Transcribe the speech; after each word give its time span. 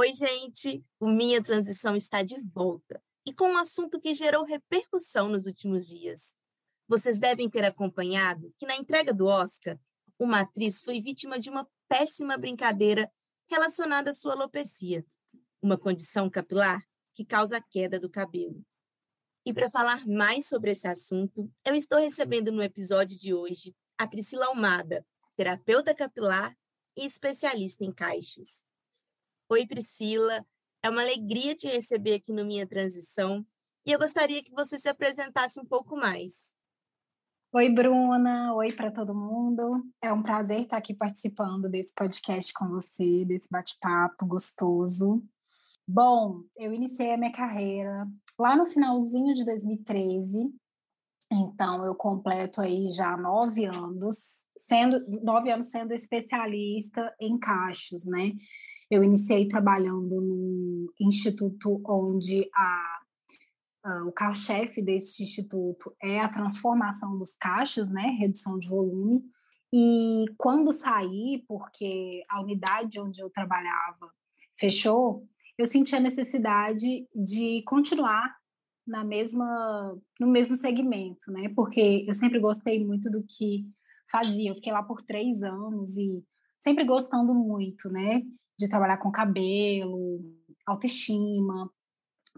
Oi, 0.00 0.14
gente! 0.14 0.82
O 0.98 1.10
Minha 1.10 1.42
Transição 1.42 1.94
está 1.94 2.22
de 2.22 2.40
volta 2.40 3.02
e 3.26 3.34
com 3.34 3.50
um 3.50 3.58
assunto 3.58 4.00
que 4.00 4.14
gerou 4.14 4.46
repercussão 4.46 5.28
nos 5.28 5.44
últimos 5.44 5.86
dias. 5.86 6.34
Vocês 6.88 7.18
devem 7.18 7.50
ter 7.50 7.66
acompanhado 7.66 8.50
que, 8.58 8.64
na 8.64 8.74
entrega 8.76 9.12
do 9.12 9.26
Oscar, 9.26 9.78
uma 10.18 10.40
atriz 10.40 10.82
foi 10.82 11.02
vítima 11.02 11.38
de 11.38 11.50
uma 11.50 11.68
péssima 11.86 12.38
brincadeira 12.38 13.12
relacionada 13.46 14.08
à 14.08 14.12
sua 14.14 14.32
alopecia, 14.32 15.04
uma 15.60 15.76
condição 15.76 16.30
capilar 16.30 16.82
que 17.12 17.22
causa 17.22 17.58
a 17.58 17.62
queda 17.62 18.00
do 18.00 18.08
cabelo. 18.08 18.64
E 19.44 19.52
para 19.52 19.68
falar 19.68 20.06
mais 20.06 20.48
sobre 20.48 20.70
esse 20.70 20.88
assunto, 20.88 21.52
eu 21.62 21.74
estou 21.74 21.98
recebendo 21.98 22.50
no 22.50 22.62
episódio 22.62 23.18
de 23.18 23.34
hoje 23.34 23.76
a 23.98 24.06
Priscila 24.06 24.46
Almada, 24.46 25.06
terapeuta 25.36 25.94
capilar 25.94 26.56
e 26.96 27.04
especialista 27.04 27.84
em 27.84 27.92
caixas. 27.92 28.64
Oi, 29.52 29.66
Priscila. 29.66 30.46
É 30.80 30.88
uma 30.88 31.02
alegria 31.02 31.56
te 31.56 31.66
receber 31.66 32.14
aqui 32.14 32.32
no 32.32 32.44
Minha 32.44 32.68
Transição 32.68 33.44
e 33.84 33.90
eu 33.90 33.98
gostaria 33.98 34.44
que 34.44 34.52
você 34.52 34.78
se 34.78 34.88
apresentasse 34.88 35.58
um 35.58 35.64
pouco 35.64 35.96
mais. 35.96 36.54
Oi, 37.52 37.68
Bruna. 37.68 38.54
Oi 38.54 38.72
para 38.72 38.92
todo 38.92 39.12
mundo. 39.12 39.84
É 40.00 40.12
um 40.12 40.22
prazer 40.22 40.60
estar 40.60 40.76
aqui 40.76 40.94
participando 40.94 41.68
desse 41.68 41.92
podcast 41.92 42.54
com 42.54 42.68
você, 42.68 43.24
desse 43.24 43.48
bate-papo 43.50 44.24
gostoso. 44.24 45.20
Bom, 45.84 46.44
eu 46.56 46.72
iniciei 46.72 47.12
a 47.12 47.18
minha 47.18 47.32
carreira 47.32 48.06
lá 48.38 48.54
no 48.56 48.66
finalzinho 48.66 49.34
de 49.34 49.44
2013. 49.44 50.48
Então, 51.28 51.84
eu 51.84 51.96
completo 51.96 52.60
aí 52.60 52.88
já 52.88 53.16
nove 53.16 53.64
anos, 53.64 54.46
sendo 54.56 55.04
nove 55.24 55.50
anos 55.50 55.66
sendo 55.66 55.92
especialista 55.92 57.12
em 57.20 57.36
cachos, 57.36 58.04
né? 58.04 58.30
Eu 58.90 59.04
iniciei 59.04 59.46
trabalhando 59.46 60.20
no 60.20 60.92
instituto 61.00 61.80
onde 61.86 62.48
a, 62.54 63.00
a 63.84 64.04
o 64.06 64.12
carro-chefe 64.12 64.82
desse 64.82 65.22
instituto 65.22 65.94
é 66.02 66.20
a 66.20 66.28
transformação 66.28 67.16
dos 67.18 67.36
cachos, 67.36 67.88
né, 67.88 68.16
redução 68.18 68.58
de 68.58 68.68
volume. 68.68 69.22
E 69.72 70.24
quando 70.36 70.72
saí, 70.72 71.44
porque 71.46 72.24
a 72.28 72.40
unidade 72.40 72.98
onde 72.98 73.22
eu 73.22 73.30
trabalhava 73.30 74.10
fechou, 74.58 75.24
eu 75.56 75.64
senti 75.64 75.94
a 75.94 76.00
necessidade 76.00 77.06
de 77.14 77.62
continuar 77.66 78.34
na 78.86 79.04
mesma 79.04 79.96
no 80.18 80.26
mesmo 80.26 80.56
segmento, 80.56 81.30
né? 81.30 81.48
Porque 81.54 82.04
eu 82.06 82.12
sempre 82.12 82.40
gostei 82.40 82.84
muito 82.84 83.10
do 83.10 83.22
que 83.22 83.64
fazia. 84.10 84.50
Eu 84.50 84.54
fiquei 84.56 84.72
lá 84.72 84.82
por 84.82 85.00
três 85.02 85.42
anos 85.42 85.96
e 85.96 86.24
sempre 86.60 86.84
gostando 86.84 87.32
muito, 87.32 87.88
né? 87.88 88.22
De 88.60 88.68
trabalhar 88.68 88.98
com 88.98 89.10
cabelo, 89.10 90.20
autoestima, 90.66 91.70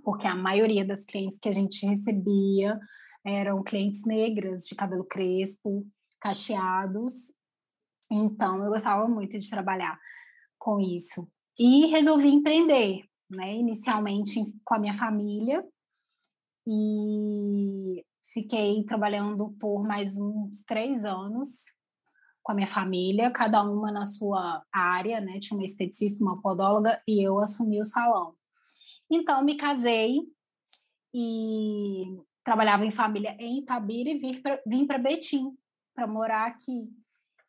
porque 0.05 0.25
a 0.25 0.37
maioria 0.37 0.85
das 0.85 1.05
clientes 1.05 1.37
que 1.39 1.49
a 1.49 1.53
gente 1.53 1.85
recebia 1.85 2.79
eram 3.27 3.63
clientes 3.63 4.05
negras, 4.07 4.63
de 4.63 4.77
cabelo 4.77 5.05
crespo, 5.05 5.85
cacheados. 6.21 7.35
Então, 8.11 8.65
eu 8.65 8.71
gostava 8.71 9.09
muito 9.09 9.37
de 9.37 9.51
trabalhar 9.51 9.99
com 10.59 10.79
isso. 10.79 11.29
E 11.59 11.87
resolvi 11.87 12.29
empreender, 12.29 13.03
né? 13.29 13.57
Inicialmente 13.57 14.41
com 14.65 14.75
a 14.75 14.79
minha 14.79 14.95
família. 14.95 15.65
E 16.67 18.05
fiquei 18.33 18.85
trabalhando 18.85 19.57
por 19.59 19.83
mais 19.85 20.17
uns 20.17 20.63
três 20.65 21.05
anos 21.05 21.65
com 22.43 22.53
a 22.53 22.55
minha 22.55 22.67
família, 22.67 23.31
cada 23.31 23.63
uma 23.63 23.93
na 23.93 24.05
sua 24.05 24.65
área, 24.73 25.21
né? 25.21 25.39
Tinha 25.39 25.57
uma 25.57 25.65
esteticista, 25.65 26.23
uma 26.23 26.41
podóloga 26.41 27.01
e 27.07 27.23
eu 27.23 27.39
assumi 27.39 27.81
o 27.81 27.85
salão. 27.85 28.35
Então, 29.11 29.45
me 29.45 29.57
casei 29.57 30.21
e 31.15 32.19
trabalhava 32.43 32.85
em 32.85 32.91
família 32.91 33.37
em 33.39 33.59
Itabira 33.59 34.11
e 34.11 34.19
vim 34.67 34.87
para 34.87 34.99
Betim 34.99 35.57
para 35.95 36.07
morar 36.07 36.47
aqui. 36.47 36.89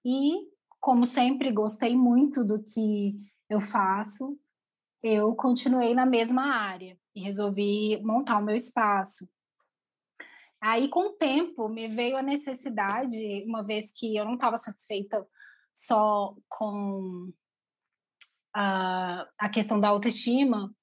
E, 0.06 0.48
como 0.80 1.06
sempre, 1.06 1.52
gostei 1.52 1.96
muito 1.96 2.44
do 2.44 2.62
que 2.62 3.18
eu 3.50 3.62
faço, 3.62 4.38
eu 5.02 5.34
continuei 5.36 5.94
na 5.94 6.06
mesma 6.06 6.44
área 6.54 6.98
e 7.16 7.22
resolvi 7.22 8.02
montar 8.04 8.38
o 8.38 8.44
meu 8.44 8.56
espaço. 8.56 9.28
Aí, 10.66 10.88
com 10.88 11.10
o 11.10 11.14
tempo, 11.14 11.68
me 11.68 11.90
veio 11.90 12.16
a 12.16 12.22
necessidade, 12.22 13.44
uma 13.46 13.62
vez 13.62 13.92
que 13.92 14.16
eu 14.16 14.24
não 14.24 14.36
estava 14.36 14.58
satisfeita 14.58 15.28
só 15.74 16.34
com 16.48 17.34
a, 18.56 19.28
a 19.38 19.50
questão 19.50 19.78
da 19.78 19.90
autoestima, 19.90 20.74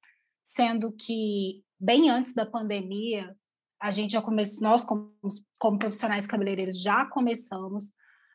sendo 0.45 0.93
que 0.93 1.65
bem 1.81 2.11
antes 2.11 2.35
da 2.35 2.45
pandemia, 2.45 3.35
a 3.81 3.91
gente 3.91 4.13
já 4.13 4.21
começou, 4.21 4.63
nós 4.63 4.85
como, 4.85 5.15
como 5.59 5.79
profissionais 5.79 6.27
cabeleireiros 6.27 6.79
já 6.79 7.07
começamos 7.07 7.85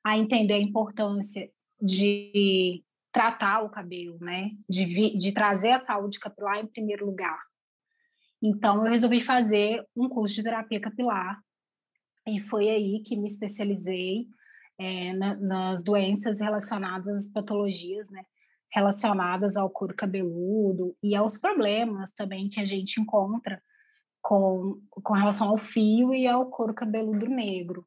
a 0.03 0.17
entender 0.17 0.55
a 0.55 0.59
importância 0.59 1.47
de 1.79 2.83
tratar 3.11 3.61
o 3.61 3.69
cabelo, 3.69 4.17
né? 4.19 4.49
De, 4.67 5.15
de 5.15 5.31
trazer 5.31 5.73
a 5.73 5.79
saúde 5.79 6.19
capilar 6.19 6.57
em 6.57 6.65
primeiro 6.65 7.05
lugar. 7.05 7.37
Então, 8.47 8.85
eu 8.85 8.91
resolvi 8.91 9.21
fazer 9.21 9.83
um 9.95 10.07
curso 10.07 10.35
de 10.35 10.43
terapia 10.43 10.79
capilar 10.79 11.41
e 12.27 12.39
foi 12.39 12.69
aí 12.69 13.01
que 13.03 13.17
me 13.17 13.25
especializei 13.25 14.27
é, 14.77 15.13
na, 15.13 15.35
nas 15.35 15.83
doenças 15.83 16.39
relacionadas 16.39 17.15
às 17.15 17.27
patologias, 17.27 18.07
né? 18.11 18.23
Relacionadas 18.71 19.57
ao 19.57 19.67
couro 19.67 19.95
cabeludo 19.95 20.95
e 21.01 21.15
aos 21.15 21.39
problemas 21.39 22.11
também 22.11 22.47
que 22.47 22.59
a 22.59 22.65
gente 22.65 23.01
encontra 23.01 23.59
com, 24.21 24.79
com 24.91 25.13
relação 25.13 25.49
ao 25.49 25.57
fio 25.57 26.13
e 26.13 26.27
ao 26.27 26.47
couro 26.51 26.75
cabeludo 26.75 27.25
negro. 27.27 27.83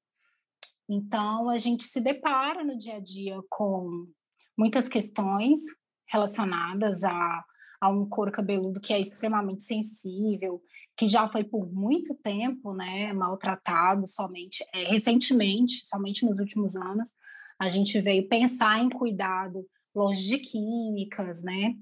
Então, 0.88 1.48
a 1.50 1.58
gente 1.58 1.84
se 1.84 2.00
depara 2.00 2.64
no 2.64 2.76
dia 2.76 2.96
a 2.96 3.00
dia 3.00 3.38
com 3.48 4.08
muitas 4.56 4.88
questões 4.88 5.60
relacionadas 6.10 7.04
a 7.04 7.44
a 7.80 7.88
um 7.88 8.08
couro 8.08 8.32
cabeludo 8.32 8.80
que 8.80 8.92
é 8.92 9.00
extremamente 9.00 9.62
sensível, 9.62 10.62
que 10.96 11.06
já 11.06 11.28
foi 11.28 11.44
por 11.44 11.72
muito 11.72 12.14
tempo, 12.14 12.74
né, 12.74 13.12
maltratado 13.12 14.06
somente, 14.06 14.64
é, 14.74 14.84
recentemente, 14.84 15.86
somente 15.86 16.26
nos 16.26 16.38
últimos 16.38 16.74
anos, 16.74 17.10
a 17.58 17.68
gente 17.68 18.00
veio 18.00 18.28
pensar 18.28 18.82
em 18.82 18.88
cuidado 18.88 19.64
longe 19.94 20.26
de 20.26 20.38
químicas, 20.38 21.42
né, 21.42 21.74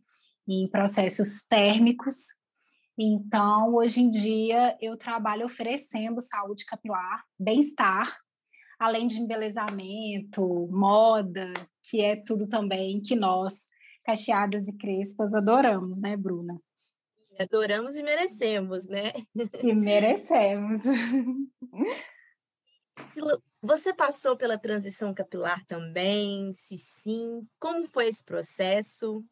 em 0.47 0.69
processos 0.69 1.45
térmicos. 1.49 2.17
Então, 2.99 3.75
hoje 3.75 4.01
em 4.01 4.11
dia, 4.11 4.77
eu 4.81 4.97
trabalho 4.97 5.47
oferecendo 5.47 6.21
saúde 6.21 6.65
capilar, 6.65 7.25
bem-estar, 7.39 8.17
além 8.79 9.07
de 9.07 9.19
embelezamento, 9.19 10.69
moda, 10.71 11.53
que 11.89 12.01
é 12.01 12.17
tudo 12.17 12.47
também 12.47 13.01
que 13.01 13.17
nós 13.17 13.66
cacheadas 14.07 14.69
e 14.69 14.73
crespas 14.73 15.35
adoramos, 15.35 15.99
né, 15.99 16.17
Bruna? 16.17 16.61
Adoramos 17.39 17.97
e 17.97 18.03
merecemos, 18.05 18.87
né? 18.87 19.13
E 19.63 19.75
merecemos. 19.75 20.81
Você 23.61 23.93
passou 23.93 24.37
pela 24.37 24.57
transição 24.57 25.13
capilar 25.13 25.67
também? 25.67 26.55
Se 26.55 26.79
sim, 26.79 27.47
como 27.59 27.85
foi 27.87 28.07
esse 28.07 28.25
processo? 28.25 29.25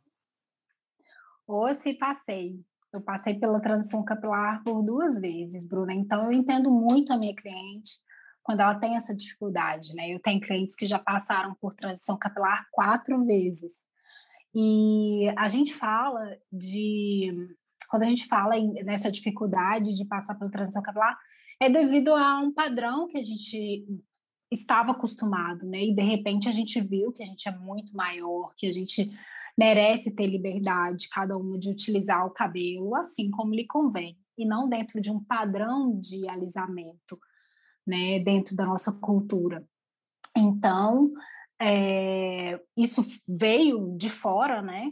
Ou 1.47 1.73
se 1.73 1.95
passei. 1.95 2.61
Eu 2.93 3.01
passei 3.01 3.35
pela 3.39 3.61
transição 3.61 4.05
capilar 4.05 4.63
por 4.65 4.83
duas 4.83 5.21
vezes, 5.21 5.67
Bruna. 5.69 5.95
Então, 5.95 6.25
eu 6.25 6.33
entendo 6.33 6.71
muito 6.71 7.13
a 7.13 7.17
minha 7.17 7.35
cliente 7.35 8.03
quando 8.43 8.61
ela 8.61 8.75
tem 8.75 8.97
essa 8.97 9.15
dificuldade, 9.15 9.95
né? 9.95 10.11
Eu 10.11 10.21
tenho 10.21 10.41
clientes 10.41 10.77
que 10.77 10.87
já 10.87 10.99
passaram 10.99 11.55
por 11.55 11.75
transição 11.75 12.19
capilar 12.19 12.67
quatro 12.71 13.25
vezes. 13.25 13.73
E 14.55 15.29
a 15.37 15.49
gente 15.49 15.75
fala 15.75 16.37
de. 16.53 17.33
Quando 17.89 18.05
a 18.05 18.09
gente 18.09 18.27
fala 18.27 18.57
em, 18.57 18.73
nessa 18.85 19.11
dificuldade 19.11 19.95
de 19.95 20.05
passar 20.05 20.35
pela 20.35 20.51
transição 20.51 20.83
capilar, 20.83 21.19
é 21.61 21.69
devido 21.69 22.15
a 22.15 22.41
um 22.41 22.53
padrão 22.53 23.07
que 23.09 23.19
a 23.19 23.23
gente 23.23 23.87
estava 24.51 24.93
acostumado, 24.93 25.67
né? 25.67 25.85
E 25.85 25.95
de 25.95 26.03
repente 26.03 26.49
a 26.49 26.53
gente 26.53 26.81
viu 26.81 27.13
que 27.13 27.23
a 27.23 27.27
gente 27.27 27.49
é 27.49 27.53
muito 27.57 27.93
maior, 27.95 28.53
que 28.57 28.67
a 28.67 28.73
gente 28.73 29.11
merece 29.57 30.15
ter 30.15 30.27
liberdade, 30.27 31.09
cada 31.09 31.37
uma, 31.37 31.59
de 31.59 31.71
utilizar 31.71 32.27
o 32.27 32.31
cabelo 32.31 32.95
assim 32.97 33.31
como 33.31 33.55
lhe 33.55 33.67
convém, 33.67 34.19
e 34.37 34.47
não 34.47 34.69
dentro 34.69 35.01
de 35.01 35.11
um 35.11 35.23
padrão 35.23 35.99
de 35.99 36.29
alisamento, 36.29 37.19
né, 37.87 38.19
dentro 38.19 38.57
da 38.57 38.67
nossa 38.67 38.93
cultura. 38.93 39.65
Então, 40.37 41.13
é, 41.61 42.61
isso 42.77 43.03
veio 43.29 43.97
de 43.97 44.09
fora, 44.09 44.61
né? 44.61 44.91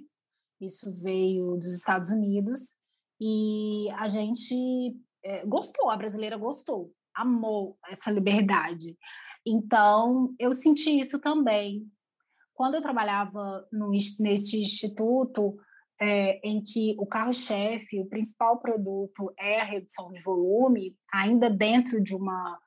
Isso 0.61 0.95
veio 1.01 1.57
dos 1.57 1.75
Estados 1.75 2.11
Unidos 2.11 2.73
e 3.21 3.89
a 3.93 4.09
gente 4.09 4.97
é, 5.25 5.45
gostou, 5.47 5.91
a 5.91 5.97
brasileira 5.97 6.37
gostou, 6.37 6.93
amou 7.15 7.77
essa 7.89 8.11
liberdade. 8.11 8.97
Então, 9.45 10.35
eu 10.39 10.53
senti 10.53 11.01
isso 11.01 11.19
também. 11.19 11.87
Quando 12.55 12.75
eu 12.75 12.83
trabalhava 12.83 13.67
no, 13.73 13.91
neste 13.91 14.61
instituto, 14.61 15.57
é, 16.01 16.41
em 16.49 16.63
que 16.63 16.97
o 16.99 17.07
carro-chefe, 17.07 18.01
o 18.01 18.09
principal 18.09 18.59
produto 18.59 19.33
é 19.39 19.61
a 19.61 19.65
redução 19.65 20.13
de 20.13 20.23
volume, 20.23 20.97
ainda 21.13 21.49
dentro 21.49 22.03
de 22.03 22.15
uma 22.15 22.59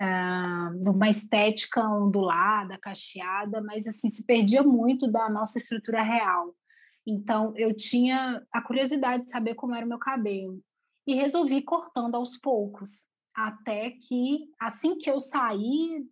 uh, 0.00 0.90
uma 0.90 1.08
estética 1.08 1.88
ondulada, 1.88 2.78
cacheada, 2.78 3.60
mas 3.62 3.86
assim 3.86 4.10
se 4.10 4.24
perdia 4.24 4.62
muito 4.62 5.10
da 5.10 5.28
nossa 5.28 5.58
estrutura 5.58 6.02
real. 6.02 6.54
Então 7.06 7.52
eu 7.56 7.74
tinha 7.74 8.44
a 8.52 8.62
curiosidade 8.62 9.24
de 9.24 9.30
saber 9.30 9.54
como 9.54 9.74
era 9.74 9.86
o 9.86 9.88
meu 9.88 9.98
cabelo 9.98 10.60
e 11.06 11.14
resolvi 11.14 11.62
cortando 11.62 12.16
aos 12.16 12.36
poucos, 12.36 13.06
até 13.34 13.90
que 13.90 14.50
assim 14.60 14.96
que 14.98 15.08
eu 15.08 15.20
saí, 15.20 16.04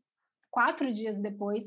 quatro 0.50 0.92
dias 0.92 1.20
depois, 1.20 1.64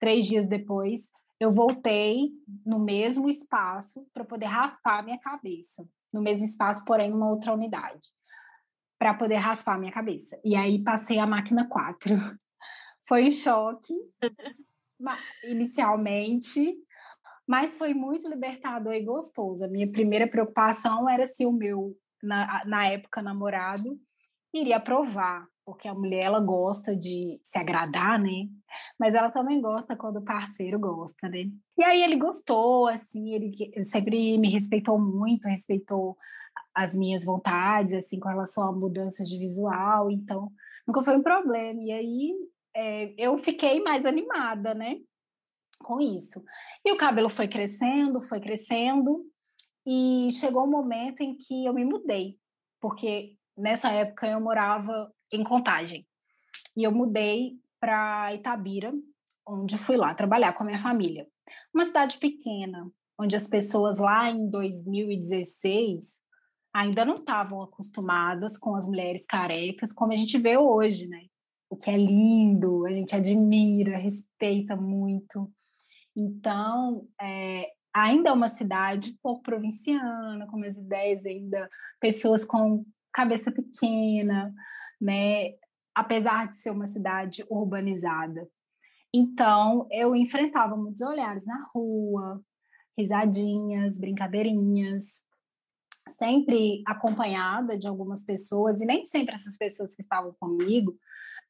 três 0.00 0.26
dias 0.26 0.46
depois, 0.46 1.10
eu 1.38 1.52
voltei 1.52 2.30
no 2.64 2.78
mesmo 2.78 3.28
espaço 3.28 4.06
para 4.14 4.24
poder 4.24 4.46
raspar 4.46 5.02
minha 5.02 5.18
cabeça, 5.18 5.86
no 6.12 6.22
mesmo 6.22 6.44
espaço, 6.44 6.84
porém 6.84 7.10
numa 7.10 7.28
outra 7.28 7.52
unidade 7.52 8.08
para 9.02 9.14
poder 9.14 9.34
raspar 9.34 9.74
a 9.74 9.78
minha 9.78 9.90
cabeça. 9.90 10.38
E 10.44 10.54
aí 10.54 10.78
passei 10.78 11.18
a 11.18 11.26
máquina 11.26 11.68
4. 11.68 12.14
Foi 13.08 13.26
um 13.26 13.32
choque 13.32 13.92
inicialmente, 15.42 16.76
mas 17.44 17.76
foi 17.76 17.92
muito 17.92 18.28
libertador 18.28 18.94
e 18.94 19.02
gostoso. 19.02 19.64
A 19.64 19.68
minha 19.68 19.90
primeira 19.90 20.28
preocupação 20.28 21.10
era 21.10 21.26
se 21.26 21.44
o 21.44 21.50
meu, 21.50 21.96
na, 22.22 22.64
na 22.64 22.86
época, 22.86 23.20
namorado 23.20 23.98
iria 24.54 24.76
aprovar, 24.76 25.48
porque 25.64 25.88
a 25.88 25.94
mulher 25.94 26.26
ela 26.26 26.38
gosta 26.38 26.94
de 26.94 27.40
se 27.42 27.58
agradar, 27.58 28.20
né? 28.20 28.46
Mas 28.96 29.16
ela 29.16 29.32
também 29.32 29.60
gosta 29.60 29.96
quando 29.96 30.18
o 30.18 30.24
parceiro 30.24 30.78
gosta, 30.78 31.28
né? 31.28 31.50
E 31.76 31.82
aí 31.82 32.04
ele 32.04 32.14
gostou, 32.14 32.86
assim, 32.86 33.34
ele 33.34 33.84
sempre 33.84 34.38
me 34.38 34.48
respeitou 34.48 34.96
muito, 34.96 35.48
respeitou 35.48 36.16
as 36.74 36.96
minhas 36.96 37.24
vontades, 37.24 37.92
assim, 37.92 38.18
com 38.18 38.28
relação 38.28 38.68
a 38.68 38.72
mudanças 38.72 39.28
de 39.28 39.38
visual, 39.38 40.10
então 40.10 40.50
nunca 40.86 41.02
foi 41.02 41.16
um 41.16 41.22
problema. 41.22 41.80
E 41.82 41.92
aí 41.92 42.34
é, 42.74 43.14
eu 43.18 43.38
fiquei 43.38 43.82
mais 43.82 44.06
animada, 44.06 44.74
né, 44.74 44.98
com 45.82 46.00
isso. 46.00 46.42
E 46.84 46.92
o 46.92 46.96
cabelo 46.96 47.28
foi 47.28 47.48
crescendo, 47.48 48.20
foi 48.22 48.40
crescendo, 48.40 49.24
e 49.86 50.28
chegou 50.32 50.64
um 50.64 50.70
momento 50.70 51.22
em 51.22 51.36
que 51.36 51.64
eu 51.66 51.74
me 51.74 51.84
mudei, 51.84 52.38
porque 52.80 53.36
nessa 53.56 53.90
época 53.90 54.28
eu 54.28 54.40
morava 54.40 55.12
em 55.32 55.42
Contagem, 55.42 56.06
e 56.76 56.84
eu 56.84 56.92
mudei 56.92 57.54
para 57.80 58.32
Itabira, 58.34 58.92
onde 59.46 59.76
fui 59.76 59.96
lá 59.96 60.14
trabalhar 60.14 60.52
com 60.52 60.62
a 60.62 60.66
minha 60.66 60.82
família. 60.82 61.26
Uma 61.74 61.84
cidade 61.84 62.18
pequena, 62.18 62.88
onde 63.18 63.34
as 63.34 63.48
pessoas 63.48 63.98
lá 63.98 64.30
em 64.30 64.48
2016 64.48 66.21
ainda 66.72 67.04
não 67.04 67.16
estavam 67.16 67.62
acostumadas 67.62 68.56
com 68.56 68.74
as 68.74 68.86
mulheres 68.86 69.26
carecas, 69.26 69.92
como 69.92 70.12
a 70.12 70.16
gente 70.16 70.38
vê 70.38 70.56
hoje, 70.56 71.06
né? 71.06 71.26
O 71.68 71.76
que 71.76 71.90
é 71.90 71.96
lindo, 71.96 72.86
a 72.86 72.92
gente 72.92 73.14
admira, 73.14 73.98
respeita 73.98 74.74
muito. 74.76 75.50
Então, 76.16 77.06
é, 77.20 77.70
ainda 77.94 78.30
é 78.30 78.32
uma 78.32 78.48
cidade 78.48 79.18
pouco 79.22 79.42
provinciana, 79.42 80.46
com 80.46 80.62
as 80.64 80.76
ideias 80.76 81.24
ainda, 81.26 81.68
pessoas 82.00 82.44
com 82.44 82.84
cabeça 83.12 83.50
pequena, 83.50 84.52
né? 85.00 85.54
Apesar 85.94 86.48
de 86.48 86.56
ser 86.56 86.70
uma 86.70 86.86
cidade 86.86 87.44
urbanizada. 87.50 88.48
Então, 89.14 89.86
eu 89.90 90.16
enfrentava 90.16 90.74
muitos 90.74 91.02
olhares 91.02 91.44
na 91.44 91.60
rua, 91.74 92.40
risadinhas, 92.96 93.98
brincadeirinhas, 93.98 95.22
sempre 96.08 96.82
acompanhada 96.86 97.78
de 97.78 97.86
algumas 97.86 98.24
pessoas, 98.24 98.80
e 98.80 98.86
nem 98.86 99.04
sempre 99.04 99.34
essas 99.34 99.56
pessoas 99.56 99.94
que 99.94 100.02
estavam 100.02 100.34
comigo, 100.38 100.96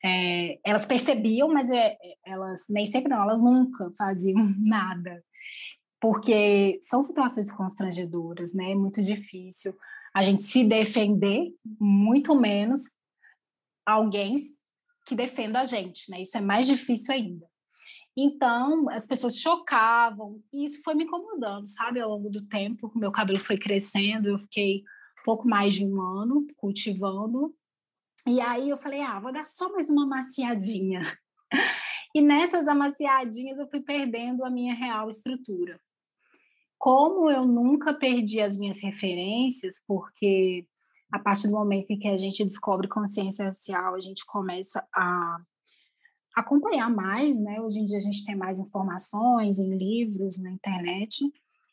é, 0.04 0.58
elas 0.64 0.84
percebiam, 0.84 1.49
mas 1.49 1.70
é, 1.70 1.96
elas 2.26 2.64
nem 2.69 2.87
sempre 2.87 3.10
não, 3.10 3.22
elas 3.22 3.40
nunca 3.40 3.90
faziam 3.96 4.38
nada, 4.58 5.22
porque 6.00 6.81
são 6.82 7.02
situações 7.02 7.50
constrangedoras, 7.52 8.52
né? 8.52 8.72
É 8.72 8.75
muito 8.75 9.00
difícil 9.00 9.75
a 10.14 10.22
gente 10.22 10.43
se 10.43 10.64
defender, 10.64 11.55
muito 11.81 12.34
menos 12.34 12.82
alguém 13.87 14.37
que 15.06 15.14
defenda 15.14 15.60
a 15.60 15.64
gente, 15.64 16.10
né? 16.10 16.22
Isso 16.22 16.37
é 16.37 16.40
mais 16.40 16.66
difícil 16.66 17.14
ainda. 17.14 17.51
Então, 18.16 18.90
as 18.90 19.06
pessoas 19.06 19.38
chocavam, 19.38 20.42
e 20.52 20.64
isso 20.64 20.82
foi 20.82 20.94
me 20.94 21.04
incomodando, 21.04 21.66
sabe, 21.66 22.00
ao 22.00 22.10
longo 22.10 22.28
do 22.28 22.46
tempo. 22.46 22.92
Meu 22.94 23.10
cabelo 23.10 23.40
foi 23.40 23.56
crescendo, 23.56 24.28
eu 24.28 24.38
fiquei 24.38 24.82
pouco 25.24 25.48
mais 25.48 25.74
de 25.74 25.86
um 25.86 26.00
ano 26.00 26.46
cultivando. 26.56 27.54
E 28.26 28.40
aí 28.40 28.68
eu 28.68 28.76
falei, 28.76 29.00
ah, 29.00 29.18
vou 29.18 29.32
dar 29.32 29.46
só 29.46 29.72
mais 29.72 29.88
uma 29.88 30.04
amaciadinha. 30.04 31.18
E 32.14 32.20
nessas 32.20 32.68
amaciadinhas 32.68 33.58
eu 33.58 33.66
fui 33.68 33.80
perdendo 33.80 34.44
a 34.44 34.50
minha 34.50 34.74
real 34.74 35.08
estrutura. 35.08 35.80
Como 36.78 37.30
eu 37.30 37.46
nunca 37.46 37.94
perdi 37.94 38.40
as 38.40 38.58
minhas 38.58 38.82
referências, 38.82 39.76
porque 39.86 40.66
a 41.10 41.18
partir 41.18 41.48
do 41.48 41.54
momento 41.54 41.90
em 41.90 41.98
que 41.98 42.08
a 42.08 42.18
gente 42.18 42.44
descobre 42.44 42.88
consciência 42.88 43.44
racial, 43.44 43.94
a 43.94 44.00
gente 44.00 44.26
começa 44.26 44.86
a 44.94 45.38
acompanhar 46.34 46.90
mais, 46.90 47.38
né? 47.40 47.61
Hoje 47.61 47.79
em 47.79 47.87
dia 47.87 47.99
a 47.99 48.02
gente 48.02 48.25
tem 48.25 48.34
mais 48.34 48.58
informações 48.58 49.58
em 49.58 49.76
livros, 49.76 50.43
na 50.43 50.50
internet. 50.50 51.25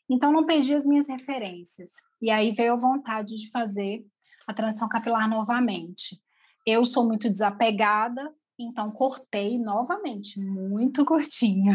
Então 0.08 0.32
não 0.32 0.44
perdi 0.44 0.74
as 0.74 0.84
minhas 0.84 1.08
referências. 1.08 1.92
E 2.20 2.30
aí 2.30 2.52
veio 2.52 2.74
a 2.74 2.80
vontade 2.80 3.38
de 3.38 3.50
fazer 3.50 4.04
a 4.46 4.52
transição 4.52 4.88
capilar 4.88 5.28
novamente. 5.28 6.20
Eu 6.66 6.84
sou 6.84 7.06
muito 7.06 7.30
desapegada, 7.30 8.32
então 8.58 8.90
cortei 8.90 9.58
novamente, 9.58 10.40
muito 10.40 11.04
curtinho. 11.06 11.74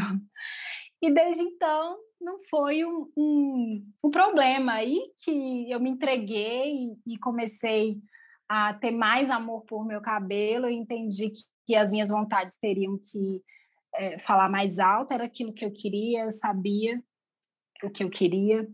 E 1.01 1.11
desde 1.11 1.43
então 1.43 1.97
não 2.19 2.39
foi 2.49 2.83
um, 2.85 3.09
um, 3.17 3.85
um 4.03 4.09
problema 4.09 4.73
aí 4.73 4.99
que 5.23 5.71
eu 5.71 5.79
me 5.79 5.89
entreguei 5.89 6.95
e 7.05 7.17
comecei 7.17 7.99
a 8.47 8.73
ter 8.73 8.91
mais 8.91 9.29
amor 9.29 9.63
por 9.65 9.85
meu 9.85 10.01
cabelo, 10.01 10.67
eu 10.67 10.71
entendi 10.71 11.29
que 11.29 11.43
que 11.65 11.75
as 11.75 11.91
minhas 11.91 12.09
vontades 12.09 12.57
teriam 12.59 12.97
que 12.97 13.41
é, 13.95 14.19
falar 14.19 14.49
mais 14.49 14.79
alto, 14.79 15.13
era 15.13 15.25
aquilo 15.25 15.53
que 15.53 15.65
eu 15.65 15.71
queria, 15.71 16.23
eu 16.23 16.31
sabia 16.31 17.01
o 17.83 17.89
que 17.89 18.03
eu 18.03 18.09
queria. 18.09 18.67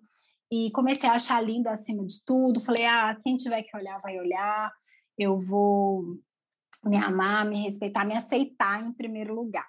E 0.52 0.70
comecei 0.72 1.10
a 1.10 1.14
achar 1.14 1.42
lindo 1.42 1.70
acima 1.70 2.06
de 2.06 2.24
tudo. 2.26 2.60
Falei, 2.60 2.86
ah, 2.86 3.18
quem 3.24 3.38
tiver 3.38 3.64
que 3.64 3.76
olhar, 3.76 4.00
vai 4.02 4.20
olhar. 4.20 4.72
Eu 5.18 5.40
vou 5.40 6.18
me 6.84 6.98
amar, 6.98 7.46
me 7.46 7.64
respeitar, 7.64 8.04
me 8.04 8.16
aceitar 8.16 8.84
em 8.84 8.92
primeiro 8.92 9.34
lugar. 9.34 9.68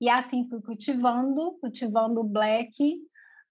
E 0.00 0.08
assim 0.08 0.48
fui 0.48 0.60
cultivando, 0.62 1.58
cultivando 1.60 2.20
o 2.20 2.24
black, 2.24 2.72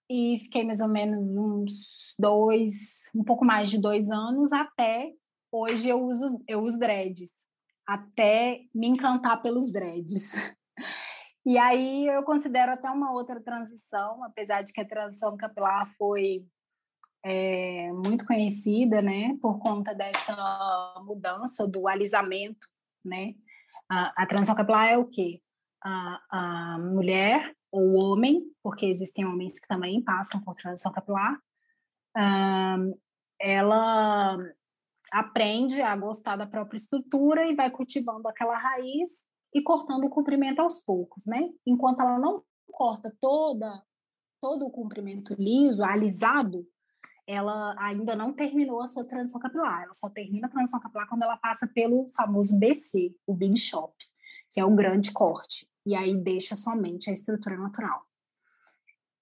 e 0.09 0.39
fiquei 0.39 0.63
mais 0.63 0.79
ou 0.79 0.87
menos 0.87 1.19
uns 1.19 2.13
dois, 2.17 3.09
um 3.15 3.23
pouco 3.23 3.43
mais 3.43 3.71
de 3.71 3.79
dois 3.79 4.11
anos, 4.11 4.53
até 4.53 5.11
hoje 5.51 5.89
eu 5.89 6.03
uso, 6.03 6.43
eu 6.47 6.61
uso 6.61 6.77
dreads 6.77 7.31
até 7.87 8.61
me 8.73 8.87
encantar 8.87 9.41
pelos 9.41 9.71
dreads. 9.71 10.33
E 11.45 11.59
aí 11.59 12.07
eu 12.07 12.23
considero 12.23 12.71
até 12.71 12.89
uma 12.89 13.11
outra 13.11 13.39
transição, 13.39 14.23
apesar 14.23 14.63
de 14.63 14.73
que 14.73 14.81
a 14.81 14.87
transição 14.87 15.37
capilar 15.37 15.87
foi 15.95 16.43
é, 17.23 17.91
muito 17.91 18.25
conhecida, 18.25 18.99
né, 19.01 19.37
por 19.39 19.59
conta 19.59 19.93
dessa 19.93 20.95
mudança 21.05 21.67
do 21.67 21.87
alisamento, 21.87 22.67
né? 23.03 23.35
A, 23.87 24.23
a 24.23 24.25
transição 24.25 24.55
capilar 24.55 24.87
é 24.87 24.97
o 24.97 25.05
quê? 25.05 25.39
A, 25.83 26.21
a 26.31 26.79
mulher 26.79 27.55
ou 27.71 27.93
homem, 28.03 28.41
porque 28.63 28.87
existem 28.87 29.25
homens 29.25 29.59
que 29.59 29.67
também 29.67 30.03
passam 30.03 30.41
por 30.41 30.55
transição 30.55 30.91
capilar, 30.91 31.37
um, 32.17 32.97
ela 33.39 34.37
aprende 35.15 35.81
a 35.81 35.95
gostar 35.95 36.35
da 36.35 36.45
própria 36.45 36.77
estrutura 36.77 37.45
e 37.47 37.55
vai 37.55 37.71
cultivando 37.71 38.27
aquela 38.27 38.57
raiz 38.57 39.23
e 39.53 39.61
cortando 39.61 40.05
o 40.05 40.09
comprimento 40.09 40.61
aos 40.61 40.81
poucos, 40.81 41.25
né? 41.25 41.49
Enquanto 41.65 42.01
ela 42.01 42.19
não 42.19 42.43
corta 42.71 43.15
toda 43.21 43.81
todo 44.41 44.65
o 44.67 44.69
comprimento 44.69 45.33
liso, 45.39 45.83
alisado, 45.83 46.67
ela 47.25 47.73
ainda 47.79 48.15
não 48.15 48.31
terminou 48.31 48.79
a 48.81 48.85
sua 48.85 49.03
transição 49.03 49.41
capilar. 49.41 49.83
Ela 49.83 49.93
só 49.93 50.09
termina 50.09 50.45
a 50.45 50.49
transição 50.49 50.79
capilar 50.79 51.07
quando 51.07 51.23
ela 51.23 51.37
passa 51.37 51.65
pelo 51.65 52.11
famoso 52.15 52.55
BC, 52.59 53.15
o 53.25 53.33
Big 53.33 53.57
Shop, 53.57 53.91
que 54.51 54.59
é 54.59 54.65
o 54.65 54.75
grande 54.75 55.11
corte. 55.11 55.67
E 55.83 55.95
aí 55.95 56.15
deixa 56.15 56.55
somente 56.55 57.09
a 57.09 57.13
estrutura 57.13 57.57
natural. 57.57 58.05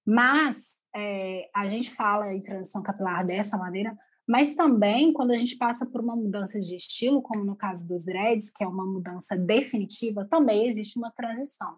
Mas 0.06 0.78
é, 0.94 1.50
a 1.56 1.68
gente 1.70 1.90
fala 1.90 2.34
em 2.34 2.42
transição 2.42 2.84
capilar 2.84 3.26
dessa 3.26 3.58
maneira, 3.58 3.98
mas 4.28 4.56
também 4.56 5.12
quando 5.12 5.32
a 5.32 5.38
gente 5.38 5.58
passa 5.58 5.86
por 5.86 6.02
uma 6.02 6.16
mudança 6.16 6.60
de 6.60 6.76
estilo, 6.76 7.22
como 7.22 7.44
no 7.44 7.56
caso 7.56 7.86
dos 7.88 8.06
dreads, 8.06 8.50
que 8.50 8.64
é 8.64 8.68
uma 8.68 8.86
mudança 8.86 9.36
definitiva, 9.36 10.26
também 10.26 10.68
existe 10.68 10.98
uma 10.98 11.12
transição. 11.12 11.78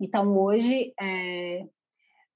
Então, 0.00 0.36
hoje, 0.36 0.92
é, 1.00 1.66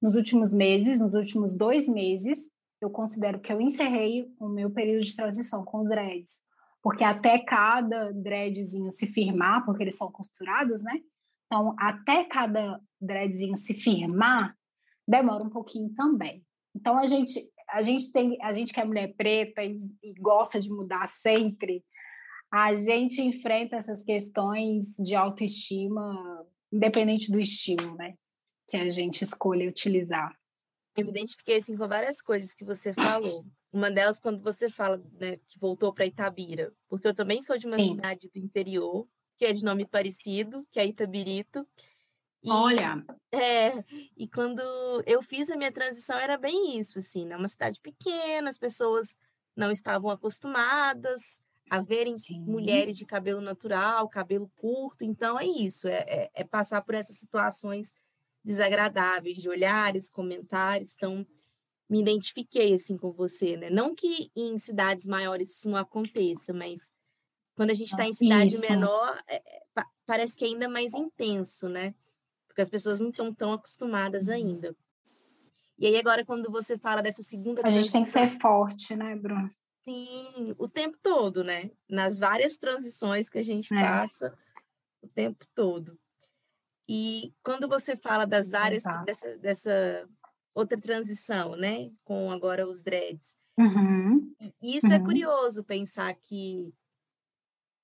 nos 0.00 0.16
últimos 0.16 0.52
meses, 0.52 1.00
nos 1.00 1.14
últimos 1.14 1.54
dois 1.54 1.86
meses, 1.88 2.50
eu 2.80 2.90
considero 2.90 3.38
que 3.40 3.52
eu 3.52 3.60
encerrei 3.60 4.32
o 4.38 4.48
meu 4.48 4.70
período 4.70 5.04
de 5.04 5.14
transição 5.14 5.64
com 5.64 5.82
os 5.82 5.88
dreads. 5.88 6.40
Porque 6.82 7.04
até 7.04 7.38
cada 7.38 8.10
dreadzinho 8.12 8.90
se 8.90 9.06
firmar, 9.06 9.64
porque 9.66 9.82
eles 9.82 9.96
são 9.96 10.10
costurados, 10.10 10.82
né? 10.82 11.00
Então, 11.46 11.74
até 11.78 12.24
cada 12.24 12.80
dreadzinho 12.98 13.56
se 13.56 13.74
firmar, 13.74 14.56
demora 15.06 15.44
um 15.44 15.50
pouquinho 15.50 15.92
também. 15.94 16.42
Então, 16.74 16.96
a 16.96 17.04
gente, 17.04 17.38
a 17.72 17.82
gente 17.82 18.12
tem, 18.12 18.36
a 18.42 18.52
gente 18.52 18.72
que 18.72 18.80
é 18.80 18.84
mulher 18.84 19.14
preta 19.16 19.62
e, 19.62 19.76
e 20.02 20.14
gosta 20.14 20.60
de 20.60 20.70
mudar 20.70 21.06
sempre, 21.22 21.84
a 22.50 22.74
gente 22.74 23.22
enfrenta 23.22 23.76
essas 23.76 24.02
questões 24.02 24.96
de 24.98 25.14
autoestima, 25.14 26.46
independente 26.72 27.30
do 27.30 27.40
estilo, 27.40 27.94
né? 27.94 28.14
Que 28.68 28.76
a 28.76 28.88
gente 28.90 29.22
escolhe 29.22 29.68
utilizar. 29.68 30.34
Eu 30.96 31.04
me 31.04 31.10
identifiquei 31.12 31.58
assim, 31.58 31.76
com 31.76 31.86
várias 31.86 32.20
coisas 32.20 32.52
que 32.54 32.64
você 32.64 32.92
falou. 32.92 33.44
Uma 33.72 33.90
delas, 33.90 34.20
quando 34.20 34.42
você 34.42 34.68
fala 34.68 35.00
né, 35.12 35.36
que 35.48 35.58
voltou 35.60 35.92
para 35.94 36.04
Itabira, 36.04 36.72
porque 36.88 37.06
eu 37.06 37.14
também 37.14 37.40
sou 37.40 37.56
de 37.56 37.66
uma 37.66 37.78
Sim. 37.78 37.90
cidade 37.90 38.28
do 38.28 38.38
interior, 38.38 39.06
que 39.38 39.44
é 39.44 39.52
de 39.52 39.64
nome 39.64 39.86
parecido, 39.86 40.66
que 40.72 40.80
é 40.80 40.86
Itabirito. 40.86 41.64
E, 42.42 42.50
Olha! 42.50 43.04
É, 43.32 43.84
e 44.16 44.26
quando 44.28 44.62
eu 45.06 45.22
fiz 45.22 45.50
a 45.50 45.56
minha 45.56 45.70
transição, 45.70 46.16
era 46.16 46.38
bem 46.38 46.78
isso, 46.78 46.98
assim, 46.98 47.26
né? 47.26 47.36
Uma 47.36 47.48
cidade 47.48 47.80
pequena, 47.80 48.48
as 48.48 48.58
pessoas 48.58 49.14
não 49.54 49.70
estavam 49.70 50.10
acostumadas 50.10 51.42
a 51.70 51.80
verem 51.80 52.16
Sim. 52.18 52.40
mulheres 52.46 52.96
de 52.96 53.06
cabelo 53.06 53.40
natural, 53.40 54.08
cabelo 54.08 54.50
curto, 54.56 55.04
então 55.04 55.38
é 55.38 55.46
isso, 55.46 55.86
é, 55.86 56.04
é, 56.08 56.30
é 56.34 56.44
passar 56.44 56.82
por 56.82 56.96
essas 56.96 57.16
situações 57.16 57.94
desagradáveis 58.44 59.38
de 59.38 59.48
olhares, 59.48 60.10
comentários. 60.10 60.94
Então, 60.96 61.24
me 61.88 62.00
identifiquei 62.00 62.74
assim 62.74 62.96
com 62.96 63.12
você, 63.12 63.56
né? 63.56 63.70
Não 63.70 63.94
que 63.94 64.32
em 64.34 64.58
cidades 64.58 65.06
maiores 65.06 65.56
isso 65.56 65.70
não 65.70 65.76
aconteça, 65.76 66.52
mas 66.52 66.90
quando 67.54 67.70
a 67.70 67.74
gente 67.74 67.90
está 67.90 68.04
em 68.04 68.14
cidade 68.14 68.54
isso. 68.54 68.68
menor, 68.68 69.22
é, 69.28 69.36
é 69.36 69.62
parece 70.04 70.36
que 70.36 70.44
é 70.44 70.48
ainda 70.48 70.68
mais 70.68 70.92
intenso, 70.92 71.68
né? 71.68 71.94
Porque 72.50 72.62
as 72.62 72.68
pessoas 72.68 72.98
não 72.98 73.10
estão 73.10 73.32
tão 73.32 73.52
acostumadas 73.52 74.26
uhum. 74.26 74.34
ainda. 74.34 74.76
E 75.78 75.86
aí 75.86 75.96
agora 75.96 76.24
quando 76.24 76.50
você 76.50 76.76
fala 76.76 77.00
dessa 77.00 77.22
segunda 77.22 77.62
a 77.64 77.70
gente 77.70 77.92
tem 77.92 78.02
que 78.02 78.10
ser 78.10 78.38
forte, 78.40 78.96
né, 78.96 79.14
Bruno? 79.14 79.48
Sim, 79.84 80.52
o 80.58 80.68
tempo 80.68 80.98
todo, 81.00 81.44
né? 81.44 81.70
Nas 81.88 82.18
várias 82.18 82.56
transições 82.56 83.30
que 83.30 83.38
a 83.38 83.44
gente 83.44 83.72
é. 83.72 83.80
passa, 83.80 84.36
o 85.00 85.08
tempo 85.08 85.46
todo. 85.54 85.96
E 86.88 87.32
quando 87.42 87.68
você 87.68 87.96
fala 87.96 88.26
das 88.26 88.52
áreas 88.52 88.82
dessa, 89.06 89.38
dessa, 89.38 90.08
outra 90.52 90.78
transição, 90.78 91.54
né, 91.54 91.88
com 92.04 92.32
agora 92.32 92.66
os 92.66 92.82
dreads, 92.82 93.32
uhum. 93.56 94.34
isso 94.60 94.88
é 94.88 94.96
uhum. 94.96 95.02
é 95.02 95.04
curioso 95.04 95.62
pensar 95.62 96.12
que 96.14 96.74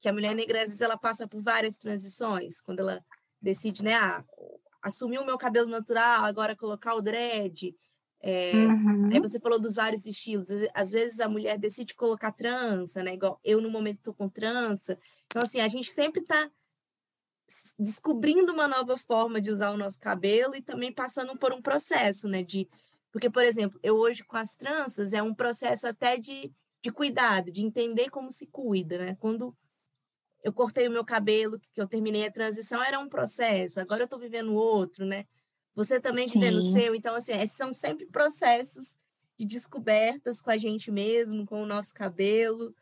que 0.00 0.08
a 0.08 0.12
mulher 0.12 0.35
negra 0.35 0.58
às 0.58 0.66
vezes 0.66 0.80
ela 0.80 0.99
passa 0.99 1.26
por 1.26 1.42
várias 1.42 1.78
transições 1.78 2.61
quando 2.61 2.80
ela 2.80 3.02
decide, 3.40 3.82
né, 3.82 3.94
ah, 3.94 4.25
assumir 4.83 5.18
o 5.18 5.25
meu 5.25 5.38
cabelo 5.38 5.68
natural, 5.68 6.25
agora 6.25 6.56
colocar 6.56 6.95
o 6.95 7.02
dread. 7.02 7.75
É, 8.21 8.52
uhum. 8.54 9.11
Aí 9.12 9.21
você 9.21 9.38
falou 9.38 9.59
dos 9.59 9.76
vários 9.76 10.06
estilos. 10.06 10.49
Às 10.75 10.92
vezes 10.92 11.21
a 11.21 11.28
mulher 11.28 11.59
decide 11.59 11.95
colocar 11.95 12.33
trança, 12.33 13.02
né? 13.02 13.14
Igual 13.14 13.40
eu 13.45 13.61
no 13.61 13.71
momento 13.71 13.99
estou 13.99 14.14
com 14.14 14.28
trança. 14.28 14.99
Então 15.26 15.42
assim 15.42 15.61
a 15.61 15.68
gente 15.68 15.90
sempre 15.90 16.23
está 16.23 16.50
descobrindo 17.78 18.52
uma 18.52 18.66
nova 18.66 18.97
forma 18.97 19.40
de 19.40 19.50
usar 19.50 19.71
o 19.71 19.76
nosso 19.76 20.00
cabelo 20.00 20.56
e 20.56 20.62
também 20.62 20.92
passando 20.92 21.37
por 21.37 21.52
um 21.52 21.62
processo, 21.62 22.28
né? 22.28 22.42
De, 22.42 22.68
porque, 23.12 23.30
por 23.30 23.45
exemplo, 23.45 23.78
eu 23.83 23.97
hoje 23.97 24.25
com 24.25 24.37
as 24.37 24.56
tranças 24.56 25.12
é 25.12 25.23
um 25.23 25.35
processo 25.35 25.87
até 25.87 26.16
de, 26.16 26.52
de 26.83 26.90
cuidado, 26.90 27.52
de 27.52 27.64
entender 27.64 28.11
como 28.11 28.33
se 28.33 28.47
cuida, 28.47 28.99
né? 28.99 29.16
Quando 29.21 29.56
eu 30.43 30.52
cortei 30.52 30.87
o 30.88 30.90
meu 30.90 31.05
cabelo, 31.05 31.61
que 31.73 31.81
eu 31.81 31.88
terminei 31.88 32.26
a 32.26 32.33
transição, 32.33 32.83
era 32.83 32.99
um 32.99 33.09
processo, 33.09 33.81
agora 33.81 34.02
eu 34.02 34.07
estou 34.07 34.19
vivendo 34.19 34.55
outro, 34.55 35.05
né? 35.05 35.26
Você 35.75 36.00
também 36.00 36.26
vivendo 36.26 36.57
o 36.57 36.73
seu, 36.73 36.95
então, 36.95 37.14
assim, 37.14 37.33
são 37.47 37.75
sempre 37.75 38.07
processos 38.07 38.97
de 39.38 39.45
descobertas 39.45 40.40
com 40.40 40.50
a 40.50 40.57
gente 40.57 40.90
mesmo, 40.90 41.45
com 41.45 41.62
o 41.62 41.66
nosso 41.66 41.93
cabelo. 41.93 42.75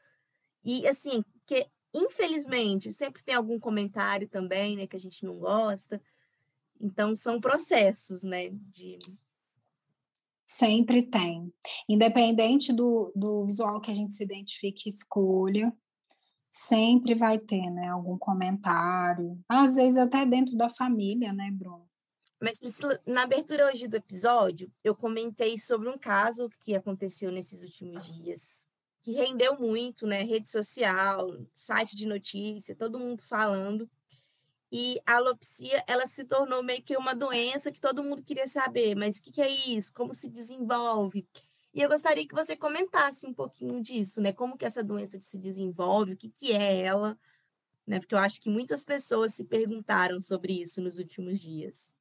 E, 0.64 0.86
assim, 0.86 1.24
que 1.44 1.68
Infelizmente, 1.94 2.92
sempre 2.92 3.22
tem 3.22 3.36
algum 3.36 3.58
comentário 3.58 4.28
também, 4.28 4.76
né, 4.76 4.86
que 4.86 4.96
a 4.96 5.00
gente 5.00 5.24
não 5.24 5.38
gosta. 5.38 6.02
Então, 6.80 7.14
são 7.14 7.40
processos, 7.40 8.24
né, 8.24 8.50
de... 8.50 8.98
Sempre 10.44 11.04
tem. 11.04 11.52
Independente 11.88 12.72
do, 12.72 13.12
do 13.14 13.46
visual 13.46 13.80
que 13.80 13.92
a 13.92 13.94
gente 13.94 14.14
se 14.14 14.24
identifique 14.24 14.88
e 14.88 14.92
escolha, 14.92 15.72
sempre 16.54 17.16
vai 17.16 17.36
ter, 17.36 17.68
né, 17.68 17.88
algum 17.88 18.16
comentário. 18.16 19.36
Às 19.48 19.74
vezes 19.74 19.96
até 19.96 20.24
dentro 20.24 20.56
da 20.56 20.70
família, 20.70 21.32
né, 21.32 21.50
Bruno? 21.50 21.84
Mas, 22.40 22.60
Priscila, 22.60 23.00
na 23.04 23.22
abertura 23.22 23.66
hoje 23.66 23.88
do 23.88 23.96
episódio, 23.96 24.70
eu 24.84 24.94
comentei 24.94 25.58
sobre 25.58 25.88
um 25.88 25.98
caso 25.98 26.48
que 26.60 26.76
aconteceu 26.76 27.32
nesses 27.32 27.64
últimos 27.64 28.06
dias 28.06 28.64
que 29.02 29.12
rendeu 29.12 29.58
muito, 29.58 30.06
né? 30.06 30.22
Rede 30.22 30.48
social, 30.48 31.26
site 31.52 31.96
de 31.96 32.06
notícia, 32.06 32.76
todo 32.76 33.00
mundo 33.00 33.20
falando. 33.22 33.90
E 34.70 35.00
a 35.04 35.16
alopecia, 35.16 35.82
ela 35.88 36.06
se 36.06 36.24
tornou 36.24 36.62
meio 36.62 36.82
que 36.82 36.96
uma 36.96 37.14
doença 37.14 37.72
que 37.72 37.80
todo 37.80 38.02
mundo 38.02 38.22
queria 38.22 38.46
saber, 38.46 38.94
mas 38.94 39.18
o 39.18 39.22
que, 39.22 39.32
que 39.32 39.42
é 39.42 39.50
isso? 39.50 39.92
Como 39.92 40.14
se 40.14 40.28
desenvolve? 40.30 41.26
E 41.74 41.82
eu 41.82 41.88
gostaria 41.88 42.26
que 42.26 42.34
você 42.34 42.56
comentasse 42.56 43.26
um 43.26 43.34
pouquinho 43.34 43.82
disso, 43.82 44.20
né? 44.20 44.32
Como 44.32 44.56
que 44.56 44.64
essa 44.64 44.82
doença 44.82 45.20
se 45.20 45.36
desenvolve, 45.36 46.12
o 46.12 46.16
que, 46.16 46.30
que 46.30 46.52
é 46.52 46.80
ela, 46.82 47.18
né? 47.84 47.98
Porque 47.98 48.14
eu 48.14 48.18
acho 48.18 48.40
que 48.40 48.48
muitas 48.48 48.84
pessoas 48.84 49.34
se 49.34 49.44
perguntaram 49.44 50.20
sobre 50.20 50.60
isso 50.60 50.80
nos 50.80 50.98
últimos 50.98 51.40
dias. 51.40 51.92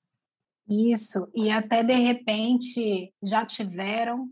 Isso, 0.70 1.28
e 1.34 1.50
até 1.50 1.84
de 1.84 1.94
repente 1.94 3.12
já 3.22 3.46
tiveram 3.46 4.30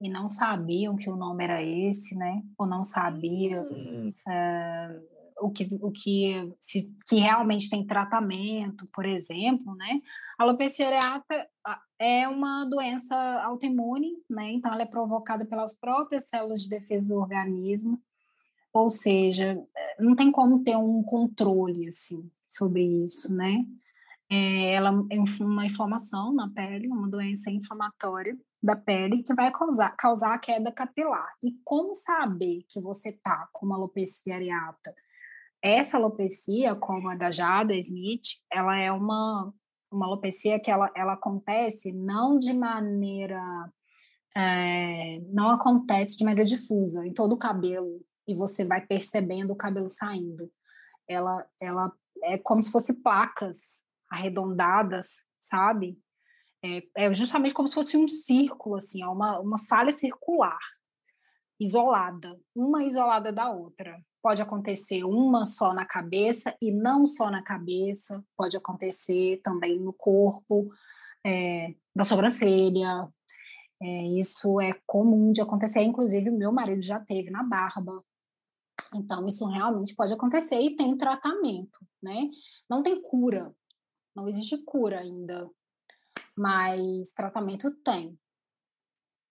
e 0.00 0.08
não 0.08 0.28
sabiam 0.28 0.96
que 0.96 1.08
o 1.08 1.16
nome 1.16 1.44
era 1.44 1.62
esse, 1.62 2.16
né? 2.16 2.42
Ou 2.58 2.66
não 2.66 2.82
sabiam 2.82 3.64
uh, 3.64 5.11
o 5.42 5.50
que, 5.50 5.68
o 5.80 5.90
que, 5.90 6.54
se, 6.60 6.94
que 7.06 7.16
realmente 7.16 7.68
tem 7.68 7.86
tratamento, 7.86 8.88
por 8.92 9.04
exemplo, 9.04 9.74
né? 9.74 10.00
A 10.38 10.44
alopecia 10.44 10.86
areata 10.86 11.48
é 11.98 12.26
uma 12.28 12.64
doença 12.64 13.16
autoimune, 13.44 14.12
né? 14.28 14.52
Então, 14.52 14.72
ela 14.72 14.82
é 14.82 14.86
provocada 14.86 15.44
pelas 15.44 15.74
próprias 15.74 16.28
células 16.28 16.62
de 16.62 16.70
defesa 16.70 17.08
do 17.08 17.20
organismo, 17.20 18.00
ou 18.72 18.90
seja, 18.90 19.60
eh, 19.76 19.96
não 20.02 20.16
tem 20.16 20.32
como 20.32 20.64
ter 20.64 20.76
um 20.76 21.02
controle, 21.02 21.88
assim, 21.88 22.30
sobre 22.48 22.82
isso, 23.04 23.32
né? 23.32 23.64
É, 24.30 24.72
ela 24.72 24.88
é 25.10 25.42
uma 25.42 25.66
inflamação 25.66 26.32
na 26.32 26.48
pele, 26.48 26.88
uma 26.88 27.06
doença 27.06 27.50
inflamatória, 27.50 28.34
da 28.62 28.74
pele 28.74 29.22
que 29.22 29.34
vai 29.34 29.50
causar, 29.50 29.90
causar 29.96 30.34
a 30.34 30.38
queda 30.38 30.72
capilar. 30.72 31.34
E 31.42 31.52
como 31.62 31.94
saber 31.94 32.64
que 32.68 32.80
você 32.80 33.10
está 33.10 33.48
com 33.52 33.66
uma 33.66 33.76
alopecia 33.76 34.34
areata? 34.34 34.94
Essa 35.62 35.96
alopecia, 35.96 36.74
como 36.74 37.08
a 37.08 37.14
da 37.14 37.30
Jada 37.30 37.74
Smith, 37.76 38.40
ela 38.50 38.76
é 38.76 38.90
uma, 38.90 39.54
uma 39.90 40.06
alopecia 40.06 40.58
que 40.58 40.70
ela, 40.70 40.90
ela 40.94 41.12
acontece 41.12 41.92
não 41.92 42.38
de 42.38 42.52
maneira... 42.52 43.40
É, 44.34 45.20
não 45.30 45.50
acontece 45.50 46.16
de 46.16 46.24
maneira 46.24 46.48
difusa 46.48 47.06
em 47.06 47.12
todo 47.12 47.34
o 47.34 47.38
cabelo 47.38 48.00
e 48.26 48.34
você 48.34 48.64
vai 48.64 48.80
percebendo 48.80 49.52
o 49.52 49.56
cabelo 49.56 49.88
saindo. 49.88 50.50
Ela, 51.06 51.46
ela 51.60 51.92
é 52.24 52.38
como 52.38 52.62
se 52.62 52.70
fosse 52.70 53.02
placas 53.02 53.58
arredondadas, 54.10 55.24
sabe? 55.38 55.98
É, 56.64 56.82
é 56.96 57.14
justamente 57.14 57.54
como 57.54 57.68
se 57.68 57.74
fosse 57.74 57.96
um 57.96 58.08
círculo, 58.08 58.76
assim, 58.76 59.04
uma, 59.04 59.38
uma 59.40 59.58
falha 59.58 59.92
circular, 59.92 60.60
isolada, 61.62 62.38
uma 62.54 62.84
isolada 62.84 63.32
da 63.32 63.50
outra. 63.50 64.02
Pode 64.22 64.42
acontecer 64.42 65.04
uma 65.04 65.44
só 65.44 65.72
na 65.72 65.84
cabeça 65.84 66.56
e 66.60 66.72
não 66.72 67.06
só 67.06 67.30
na 67.30 67.42
cabeça, 67.42 68.24
pode 68.36 68.56
acontecer 68.56 69.40
também 69.42 69.78
no 69.78 69.92
corpo, 69.92 70.70
é, 71.24 71.74
da 71.94 72.04
sobrancelha. 72.04 73.08
É, 73.80 74.06
isso 74.18 74.60
é 74.60 74.72
comum 74.86 75.32
de 75.32 75.40
acontecer, 75.40 75.82
inclusive 75.82 76.30
o 76.30 76.38
meu 76.38 76.52
marido 76.52 76.82
já 76.82 77.00
teve 77.00 77.30
na 77.30 77.42
barba. 77.42 78.04
Então, 78.94 79.26
isso 79.26 79.46
realmente 79.46 79.94
pode 79.94 80.12
acontecer 80.12 80.60
e 80.60 80.76
tem 80.76 80.96
tratamento, 80.96 81.78
né? 82.02 82.28
Não 82.68 82.82
tem 82.82 83.00
cura, 83.02 83.52
não 84.14 84.28
existe 84.28 84.58
cura 84.58 85.00
ainda, 85.00 85.50
mas 86.36 87.10
tratamento 87.12 87.70
tem. 87.82 88.18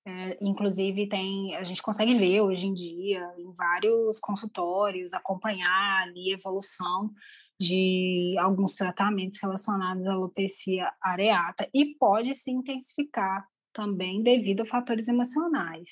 É, 0.03 0.37
inclusive, 0.41 1.07
tem, 1.07 1.55
a 1.55 1.63
gente 1.63 1.81
consegue 1.81 2.17
ver 2.17 2.41
hoje 2.41 2.67
em 2.67 2.73
dia, 2.73 3.21
em 3.37 3.51
vários 3.53 4.19
consultórios, 4.19 5.13
acompanhar 5.13 6.03
ali 6.03 6.31
a 6.31 6.37
evolução 6.37 7.11
de 7.59 8.35
alguns 8.39 8.73
tratamentos 8.73 9.39
relacionados 9.39 10.07
à 10.07 10.13
alopecia 10.13 10.91
areata 10.99 11.69
e 11.71 11.93
pode 11.95 12.33
se 12.33 12.49
intensificar 12.49 13.47
também 13.71 14.23
devido 14.23 14.61
a 14.61 14.65
fatores 14.65 15.07
emocionais. 15.07 15.89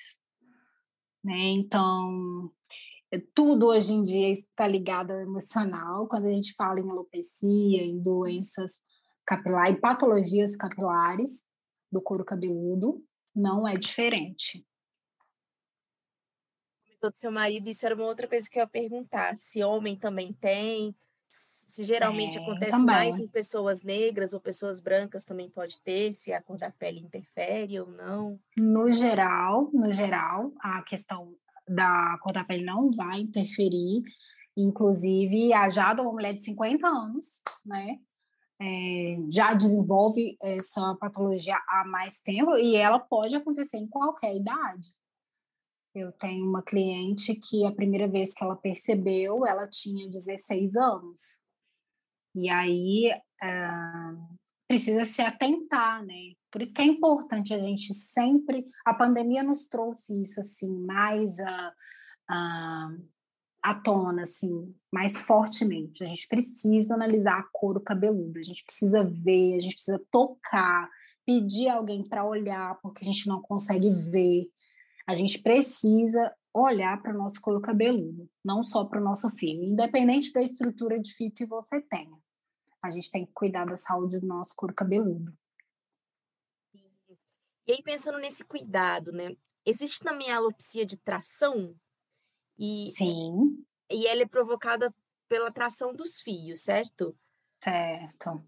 Né? 1.23 1.49
Então, 1.49 2.51
é, 3.11 3.21
tudo 3.35 3.67
hoje 3.67 3.93
em 3.93 4.01
dia 4.01 4.31
está 4.31 4.67
ligado 4.67 5.11
ao 5.11 5.19
emocional. 5.19 6.07
Quando 6.07 6.25
a 6.25 6.33
gente 6.33 6.55
fala 6.55 6.79
em 6.79 6.89
alopecia, 6.89 7.83
em 7.83 8.01
doenças 8.01 8.73
capilares, 9.23 9.77
em 9.77 9.79
patologias 9.79 10.55
capilares 10.55 11.43
do 11.91 12.01
couro 12.01 12.25
cabeludo, 12.25 13.03
não 13.39 13.67
é 13.67 13.75
diferente. 13.75 14.65
Comentou 16.83 17.11
do 17.11 17.17
seu 17.17 17.31
marido, 17.31 17.69
isso 17.69 17.85
era 17.85 17.95
uma 17.95 18.05
outra 18.05 18.27
coisa 18.27 18.49
que 18.49 18.59
eu 18.59 18.63
ia 18.63 18.67
perguntar. 18.67 19.37
Se 19.39 19.63
homem 19.63 19.95
também 19.95 20.33
tem, 20.33 20.93
se 21.69 21.83
geralmente 21.85 22.37
é, 22.37 22.41
acontece 22.41 22.71
também. 22.71 22.85
mais 22.85 23.19
em 23.19 23.27
pessoas 23.27 23.83
negras 23.83 24.33
ou 24.33 24.39
pessoas 24.41 24.81
brancas 24.81 25.23
também 25.23 25.49
pode 25.49 25.79
ter, 25.81 26.13
se 26.13 26.33
a 26.33 26.41
cor 26.41 26.57
da 26.57 26.71
pele 26.71 26.99
interfere 26.99 27.79
ou 27.79 27.87
não? 27.87 28.39
No 28.57 28.91
geral, 28.91 29.69
no 29.71 29.89
geral, 29.91 30.51
a 30.59 30.81
questão 30.83 31.33
da 31.67 32.17
cor 32.21 32.33
da 32.33 32.43
pele 32.43 32.65
não 32.65 32.91
vai 32.91 33.21
interferir. 33.21 34.03
Inclusive, 34.57 35.53
a 35.53 35.69
Jada, 35.69 36.01
uma 36.01 36.11
mulher 36.11 36.33
de 36.33 36.43
50 36.43 36.85
anos, 36.85 37.41
né? 37.65 37.99
É, 38.61 39.15
já 39.31 39.53
desenvolve 39.53 40.37
essa 40.41 40.95
patologia 40.99 41.55
há 41.69 41.85
mais 41.85 42.19
tempo 42.19 42.57
e 42.57 42.75
ela 42.75 42.99
pode 42.99 43.35
acontecer 43.35 43.77
em 43.77 43.87
qualquer 43.87 44.35
idade. 44.35 44.89
Eu 45.95 46.11
tenho 46.11 46.45
uma 46.47 46.61
cliente 46.61 47.35
que 47.35 47.65
a 47.65 47.71
primeira 47.71 48.07
vez 48.07 48.33
que 48.33 48.43
ela 48.43 48.55
percebeu, 48.55 49.45
ela 49.45 49.67
tinha 49.67 50.09
16 50.09 50.75
anos. 50.75 51.39
E 52.35 52.49
aí 52.49 53.11
uh, 53.41 54.37
precisa 54.67 55.03
se 55.03 55.21
atentar, 55.21 56.05
né? 56.05 56.33
Por 56.51 56.61
isso 56.61 56.73
que 56.73 56.81
é 56.81 56.85
importante 56.85 57.53
a 57.53 57.59
gente 57.59 57.93
sempre. 57.93 58.65
A 58.85 58.93
pandemia 58.93 59.41
nos 59.41 59.67
trouxe 59.67 60.21
isso 60.21 60.39
assim 60.39 60.69
mais 60.85 61.39
a, 61.39 61.73
a, 62.29 62.89
à 63.61 63.73
tona, 63.73 64.23
assim, 64.23 64.73
mais 64.91 65.21
fortemente. 65.21 66.03
A 66.03 66.05
gente 66.05 66.27
precisa 66.27 66.93
analisar 66.93 67.39
a 67.39 67.47
couro 67.51 67.81
cabeludo, 67.81 68.39
a 68.39 68.43
gente 68.43 68.63
precisa 68.63 69.03
ver, 69.03 69.55
a 69.55 69.59
gente 69.59 69.75
precisa 69.75 70.01
tocar, 70.11 70.89
pedir 71.25 71.69
alguém 71.69 72.03
para 72.03 72.25
olhar, 72.25 72.79
porque 72.81 73.03
a 73.03 73.05
gente 73.05 73.27
não 73.27 73.41
consegue 73.41 73.89
ver. 73.89 74.47
A 75.07 75.15
gente 75.15 75.39
precisa 75.41 76.33
olhar 76.53 77.01
para 77.01 77.13
o 77.13 77.17
nosso 77.17 77.39
couro 77.41 77.61
cabeludo, 77.61 78.29
não 78.43 78.63
só 78.63 78.85
para 78.85 78.99
o 78.99 79.03
nosso 79.03 79.29
fio, 79.29 79.63
independente 79.63 80.31
da 80.33 80.41
estrutura 80.41 80.99
de 80.99 81.13
fio 81.13 81.31
que 81.31 81.45
você 81.45 81.81
tenha. 81.81 82.17
A 82.81 82.89
gente 82.89 83.11
tem 83.11 83.25
que 83.25 83.33
cuidar 83.33 83.65
da 83.65 83.75
saúde 83.75 84.19
do 84.19 84.27
nosso 84.27 84.55
couro 84.55 84.73
cabeludo. 84.73 85.33
E 87.67 87.73
aí, 87.73 87.83
pensando 87.83 88.17
nesse 88.17 88.43
cuidado, 88.43 89.11
né? 89.11 89.35
Existe 89.65 89.99
também 89.99 90.31
a 90.31 90.37
alopecia 90.37 90.85
de 90.85 90.97
tração? 90.97 91.75
E, 92.59 92.87
Sim. 92.87 93.63
E 93.89 94.05
ela 94.05 94.21
é 94.21 94.27
provocada 94.27 94.93
pela 95.29 95.51
tração 95.51 95.93
dos 95.93 96.21
fios, 96.21 96.59
certo? 96.59 97.17
Certo. 97.63 98.43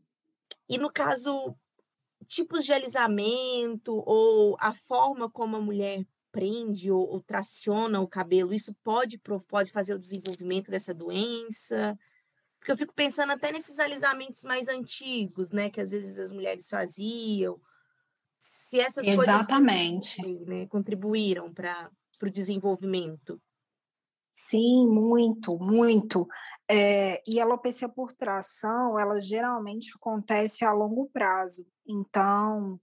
E 0.67 0.77
no 0.77 0.91
caso, 0.91 1.55
tipos 2.27 2.65
de 2.65 2.73
alisamento 2.73 4.03
ou 4.05 4.57
a 4.59 4.73
forma 4.73 5.29
como 5.29 5.55
a 5.55 5.61
mulher 5.61 6.05
prende 6.31 6.91
ou, 6.91 7.07
ou 7.07 7.21
traciona 7.21 8.01
o 8.01 8.07
cabelo, 8.07 8.53
isso 8.53 8.73
pode, 8.83 9.17
pode 9.47 9.71
fazer 9.71 9.93
o 9.93 9.99
desenvolvimento 9.99 10.69
dessa 10.69 10.93
doença? 10.93 11.97
Porque 12.59 12.71
eu 12.71 12.77
fico 12.77 12.93
pensando 12.93 13.31
até 13.31 13.51
nesses 13.51 13.79
alisamentos 13.79 14.43
mais 14.43 14.67
antigos, 14.67 15.51
né? 15.51 15.69
Que 15.69 15.81
às 15.81 15.91
vezes 15.91 16.19
as 16.19 16.31
mulheres 16.31 16.69
faziam, 16.69 17.59
se 18.39 18.79
essas 18.79 19.05
Exatamente. 19.05 20.17
coisas 20.17 20.47
né, 20.47 20.67
contribuíram 20.67 21.53
para 21.53 21.89
o 22.21 22.29
desenvolvimento. 22.29 23.41
Sim, 24.31 24.87
muito, 24.87 25.57
muito. 25.59 26.27
É, 26.69 27.21
e 27.27 27.39
a 27.39 27.43
alopecia 27.43 27.89
por 27.89 28.13
tração, 28.13 28.97
ela 28.97 29.19
geralmente 29.19 29.91
acontece 29.95 30.63
a 30.63 30.71
longo 30.71 31.09
prazo. 31.11 31.67
Então, 31.85 32.79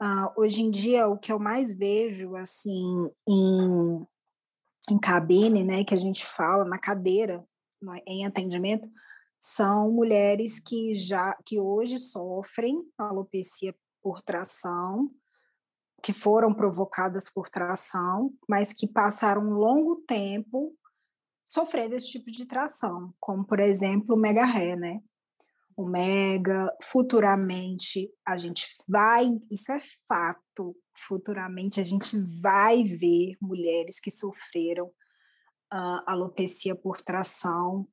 uh, 0.00 0.32
hoje 0.36 0.62
em 0.62 0.70
dia, 0.70 1.08
o 1.08 1.18
que 1.18 1.32
eu 1.32 1.38
mais 1.38 1.74
vejo, 1.74 2.36
assim, 2.36 3.10
em, 3.28 4.06
em 4.88 4.98
cabine, 4.98 5.64
né, 5.64 5.84
que 5.84 5.94
a 5.94 5.98
gente 5.98 6.24
fala, 6.24 6.64
na 6.64 6.78
cadeira, 6.78 7.44
em 8.06 8.24
atendimento, 8.24 8.88
são 9.38 9.90
mulheres 9.90 10.60
que 10.60 10.94
já, 10.94 11.36
que 11.44 11.58
hoje 11.58 11.98
sofrem 11.98 12.82
alopecia 12.96 13.74
por 14.02 14.22
tração, 14.22 15.10
que 16.02 16.12
foram 16.12 16.54
provocadas 16.54 17.30
por 17.30 17.48
tração, 17.48 18.32
mas 18.48 18.72
que 18.72 18.86
passaram 18.86 19.42
um 19.42 19.54
longo 19.54 19.96
tempo 20.06 20.74
sofrendo 21.44 21.94
esse 21.94 22.10
tipo 22.10 22.30
de 22.30 22.44
tração, 22.46 23.14
como 23.20 23.44
por 23.44 23.60
exemplo 23.60 24.16
o 24.16 24.18
mega 24.18 24.44
ré, 24.44 24.76
né? 24.76 25.00
O 25.76 25.86
mega, 25.86 26.74
futuramente 26.82 28.10
a 28.26 28.36
gente 28.36 28.66
vai, 28.88 29.26
isso 29.50 29.70
é 29.72 29.78
fato, 30.08 30.76
futuramente 31.06 31.80
a 31.80 31.84
gente 31.84 32.18
vai 32.40 32.82
ver 32.82 33.36
mulheres 33.40 34.00
que 34.00 34.10
sofreram 34.10 34.86
uh, 35.72 36.02
alopecia 36.06 36.74
por 36.74 37.02
tração, 37.02 37.86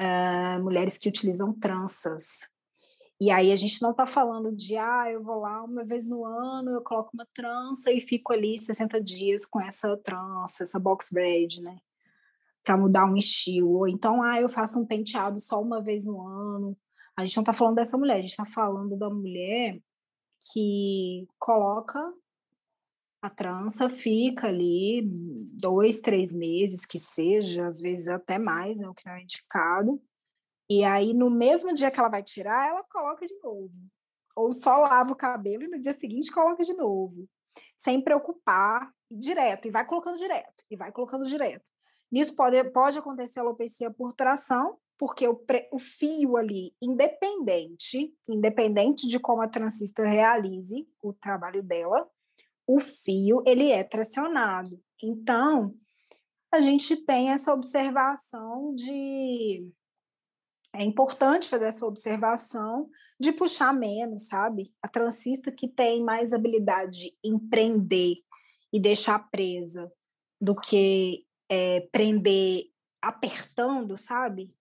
uh, 0.00 0.62
mulheres 0.62 0.98
que 0.98 1.08
utilizam 1.08 1.52
tranças, 1.58 2.48
e 3.22 3.30
aí 3.30 3.52
a 3.52 3.56
gente 3.56 3.80
não 3.80 3.92
está 3.92 4.04
falando 4.04 4.50
de, 4.50 4.76
ah, 4.76 5.08
eu 5.08 5.22
vou 5.22 5.38
lá 5.38 5.62
uma 5.62 5.84
vez 5.84 6.08
no 6.08 6.24
ano, 6.24 6.72
eu 6.72 6.82
coloco 6.82 7.12
uma 7.14 7.24
trança 7.32 7.92
e 7.92 8.00
fico 8.00 8.32
ali 8.32 8.58
60 8.58 9.00
dias 9.00 9.46
com 9.46 9.60
essa 9.60 9.96
trança, 9.98 10.64
essa 10.64 10.76
box 10.76 11.12
braid, 11.12 11.62
né? 11.62 11.78
Para 12.64 12.76
mudar 12.76 13.04
um 13.04 13.16
estilo. 13.16 13.78
Ou 13.78 13.86
então, 13.86 14.20
ah, 14.24 14.40
eu 14.40 14.48
faço 14.48 14.76
um 14.80 14.84
penteado 14.84 15.38
só 15.38 15.62
uma 15.62 15.80
vez 15.80 16.04
no 16.04 16.20
ano. 16.20 16.76
A 17.16 17.24
gente 17.24 17.36
não 17.36 17.42
está 17.42 17.52
falando 17.52 17.76
dessa 17.76 17.96
mulher, 17.96 18.16
a 18.16 18.20
gente 18.22 18.30
está 18.30 18.44
falando 18.44 18.96
da 18.96 19.08
mulher 19.08 19.80
que 20.52 21.28
coloca 21.38 22.12
a 23.22 23.30
trança, 23.30 23.88
fica 23.88 24.48
ali 24.48 25.00
dois, 25.60 26.00
três 26.00 26.32
meses, 26.32 26.84
que 26.84 26.98
seja, 26.98 27.68
às 27.68 27.80
vezes 27.80 28.08
até 28.08 28.36
mais, 28.36 28.80
né, 28.80 28.88
o 28.88 28.94
que 28.94 29.06
não 29.06 29.14
é 29.14 29.22
indicado, 29.22 30.02
e 30.80 30.84
aí, 30.84 31.12
no 31.12 31.30
mesmo 31.30 31.74
dia 31.74 31.90
que 31.90 31.98
ela 31.98 32.08
vai 32.08 32.22
tirar, 32.22 32.68
ela 32.68 32.84
coloca 32.84 33.26
de 33.26 33.34
novo. 33.42 33.72
Ou 34.36 34.52
só 34.52 34.76
lava 34.78 35.12
o 35.12 35.16
cabelo 35.16 35.64
e 35.64 35.68
no 35.68 35.80
dia 35.80 35.92
seguinte 35.92 36.30
coloca 36.30 36.62
de 36.64 36.72
novo. 36.72 37.28
Sem 37.76 38.00
preocupar, 38.00 38.92
direto, 39.10 39.68
e 39.68 39.70
vai 39.70 39.84
colocando 39.86 40.16
direto, 40.16 40.64
e 40.70 40.76
vai 40.76 40.92
colocando 40.92 41.26
direto. 41.26 41.64
Nisso 42.10 42.34
pode, 42.34 42.62
pode 42.70 42.98
acontecer 42.98 43.40
alopecia 43.40 43.90
por 43.90 44.12
tração, 44.12 44.78
porque 44.98 45.26
o, 45.26 45.42
o 45.72 45.78
fio 45.78 46.36
ali, 46.36 46.74
independente, 46.80 48.14
independente 48.28 49.08
de 49.08 49.18
como 49.18 49.42
a 49.42 49.48
transista 49.48 50.04
realize 50.04 50.86
o 51.02 51.12
trabalho 51.12 51.62
dela, 51.62 52.08
o 52.66 52.78
fio 52.80 53.42
ele 53.46 53.70
é 53.70 53.82
tracionado. 53.82 54.80
Então, 55.02 55.74
a 56.52 56.60
gente 56.60 56.96
tem 56.96 57.30
essa 57.30 57.52
observação 57.52 58.74
de 58.74 59.72
é 60.74 60.82
importante 60.82 61.48
fazer 61.48 61.66
essa 61.66 61.86
observação 61.86 62.88
de 63.20 63.30
puxar 63.32 63.72
menos, 63.72 64.26
sabe? 64.26 64.72
A 64.82 64.88
transista 64.88 65.52
que 65.52 65.68
tem 65.68 66.02
mais 66.02 66.32
habilidade 66.32 67.14
em 67.22 67.38
prender 67.38 68.16
e 68.72 68.80
deixar 68.80 69.30
presa 69.30 69.92
do 70.40 70.56
que 70.56 71.26
é, 71.48 71.80
prender 71.92 72.64
apertando, 73.02 73.96
sabe? 73.98 74.54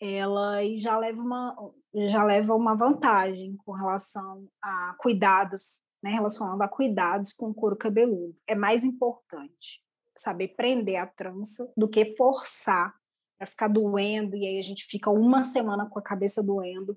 Ela 0.00 0.60
já 0.76 0.96
leva 0.98 1.20
uma 1.20 1.72
já 2.08 2.24
leva 2.24 2.54
uma 2.54 2.76
vantagem 2.76 3.56
com 3.58 3.70
relação 3.70 4.48
a 4.60 4.96
cuidados, 4.98 5.80
né, 6.02 6.10
relacionado 6.10 6.60
a 6.60 6.68
cuidados 6.68 7.32
com 7.32 7.50
o 7.50 7.54
couro 7.54 7.76
cabeludo. 7.76 8.36
É 8.48 8.54
mais 8.54 8.84
importante 8.84 9.80
saber 10.16 10.48
prender 10.48 10.96
a 10.96 11.06
trança 11.06 11.70
do 11.76 11.88
que 11.88 12.16
forçar 12.16 12.94
para 13.38 13.46
ficar 13.46 13.68
doendo, 13.68 14.36
e 14.36 14.46
aí 14.46 14.58
a 14.58 14.62
gente 14.62 14.84
fica 14.84 15.10
uma 15.10 15.42
semana 15.42 15.88
com 15.88 15.98
a 15.98 16.02
cabeça 16.02 16.42
doendo 16.42 16.96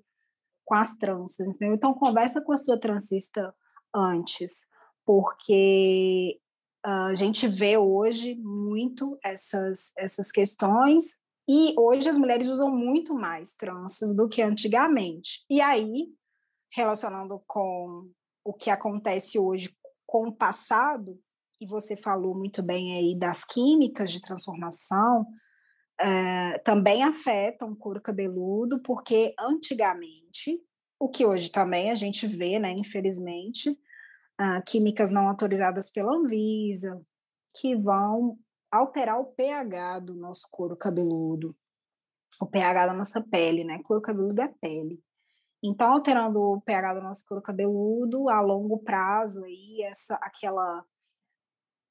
com 0.67 0.75
as 0.75 0.97
tranças, 0.97 1.47
entendeu? 1.47 1.75
Então, 1.75 1.93
conversa 1.93 2.41
com 2.41 2.51
a 2.51 2.57
sua 2.57 2.77
transista 2.77 3.55
antes, 3.95 4.67
porque 5.05 6.39
a 6.83 7.15
gente 7.15 7.47
vê 7.47 7.77
hoje 7.77 8.35
muito 8.35 9.17
essas, 9.23 9.93
essas 9.97 10.29
questões 10.29 11.15
e 11.49 11.73
hoje 11.77 12.09
as 12.09 12.17
mulheres 12.17 12.47
usam 12.47 12.69
muito 12.69 13.13
mais 13.13 13.53
tranças 13.53 14.13
do 14.13 14.27
que 14.27 14.41
antigamente. 14.41 15.45
E 15.49 15.61
aí, 15.61 16.09
relacionando 16.73 17.41
com 17.47 18.09
o 18.43 18.53
que 18.53 18.69
acontece 18.69 19.39
hoje 19.39 19.73
com 20.05 20.27
o 20.27 20.35
passado, 20.35 21.17
e 21.61 21.65
você 21.65 21.95
falou 21.95 22.35
muito 22.35 22.61
bem 22.61 22.97
aí 22.97 23.17
das 23.17 23.45
químicas 23.45 24.11
de 24.11 24.21
transformação, 24.21 25.25
é, 25.99 26.59
também 26.59 27.03
afetam 27.03 27.71
o 27.71 27.75
couro 27.75 28.01
cabeludo, 28.01 28.79
porque 28.81 29.33
antigamente, 29.39 30.61
o 30.99 31.09
que 31.09 31.25
hoje 31.25 31.51
também 31.51 31.91
a 31.91 31.95
gente 31.95 32.27
vê, 32.27 32.59
né, 32.59 32.71
infelizmente, 32.71 33.69
uh, 34.39 34.63
químicas 34.65 35.11
não 35.11 35.27
autorizadas 35.27 35.89
pela 35.89 36.15
Anvisa, 36.15 37.01
que 37.59 37.75
vão 37.75 38.37
alterar 38.71 39.19
o 39.19 39.25
pH 39.25 39.99
do 39.99 40.15
nosso 40.15 40.47
couro 40.51 40.75
cabeludo, 40.75 41.55
o 42.39 42.45
pH 42.45 42.87
da 42.87 42.93
nossa 42.93 43.21
pele, 43.21 43.63
né? 43.63 43.79
Couro 43.83 44.01
cabeludo 44.01 44.41
é 44.41 44.53
pele. 44.61 45.01
Então, 45.63 45.93
alterando 45.93 46.39
o 46.39 46.61
pH 46.61 46.95
do 46.95 47.01
nosso 47.01 47.25
couro 47.25 47.41
cabeludo 47.41 48.29
a 48.29 48.41
longo 48.41 48.77
prazo, 48.79 49.43
aí 49.43 49.81
essa, 49.83 50.15
aquela, 50.15 50.85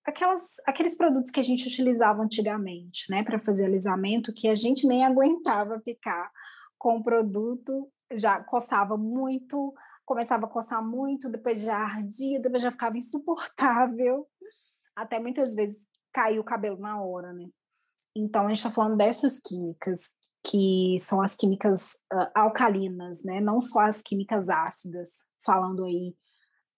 aquelas, 0.06 0.56
aqueles 0.64 0.96
produtos 0.96 1.30
que 1.30 1.40
a 1.40 1.42
gente 1.42 1.66
utilizava 1.66 2.22
antigamente, 2.22 3.10
né, 3.10 3.22
para 3.22 3.38
fazer 3.38 3.66
alisamento, 3.66 4.32
que 4.32 4.48
a 4.48 4.54
gente 4.54 4.86
nem 4.86 5.04
aguentava 5.04 5.80
ficar 5.80 6.30
com 6.78 6.98
o 6.98 7.02
produto, 7.02 7.90
já 8.12 8.42
coçava 8.42 8.96
muito, 8.96 9.74
começava 10.04 10.46
a 10.46 10.48
coçar 10.48 10.84
muito, 10.84 11.28
depois 11.28 11.62
já 11.62 11.76
ardia, 11.76 12.40
depois 12.40 12.62
já 12.62 12.70
ficava 12.70 12.96
insuportável, 12.96 14.26
até 14.94 15.18
muitas 15.18 15.54
vezes 15.54 15.84
cair 16.12 16.38
o 16.38 16.44
cabelo 16.44 16.78
na 16.78 17.02
hora, 17.02 17.32
né? 17.32 17.48
Então, 18.14 18.44
a 18.44 18.48
gente 18.48 18.58
está 18.58 18.70
falando 18.70 18.96
dessas 18.96 19.38
químicas, 19.38 20.14
que 20.42 20.96
são 21.00 21.20
as 21.20 21.34
químicas 21.34 21.94
uh, 22.10 22.30
alcalinas, 22.34 23.22
né? 23.22 23.40
Não 23.40 23.60
só 23.60 23.80
as 23.80 24.00
químicas 24.00 24.48
ácidas, 24.48 25.26
falando 25.44 25.84
aí 25.84 26.14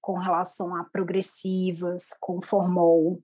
com 0.00 0.18
relação 0.18 0.74
a 0.74 0.84
progressivas, 0.84 2.10
com 2.20 2.40
formol. 2.40 3.22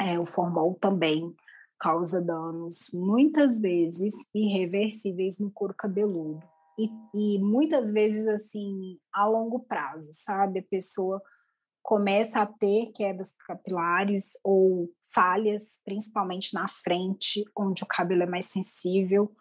É, 0.00 0.18
o 0.18 0.26
formol 0.26 0.74
também 0.74 1.34
causa 1.78 2.20
danos, 2.20 2.90
muitas 2.92 3.60
vezes 3.60 4.14
irreversíveis 4.34 5.38
no 5.38 5.50
couro 5.50 5.74
cabeludo 5.74 6.44
e, 6.78 6.90
e 7.14 7.38
muitas 7.40 7.92
vezes 7.92 8.26
assim 8.26 8.98
a 9.12 9.26
longo 9.26 9.60
prazo, 9.60 10.10
sabe? 10.12 10.60
A 10.60 10.64
pessoa 10.64 11.20
começa 11.82 12.40
a 12.40 12.46
ter 12.46 12.92
quedas 12.92 13.32
capilares 13.46 14.32
ou 14.44 14.88
falhas, 15.12 15.80
principalmente 15.84 16.54
na 16.54 16.68
frente, 16.68 17.44
onde 17.56 17.82
o 17.82 17.86
cabelo 17.86 18.22
é 18.22 18.26
mais 18.26 18.44
sensível, 18.46 19.32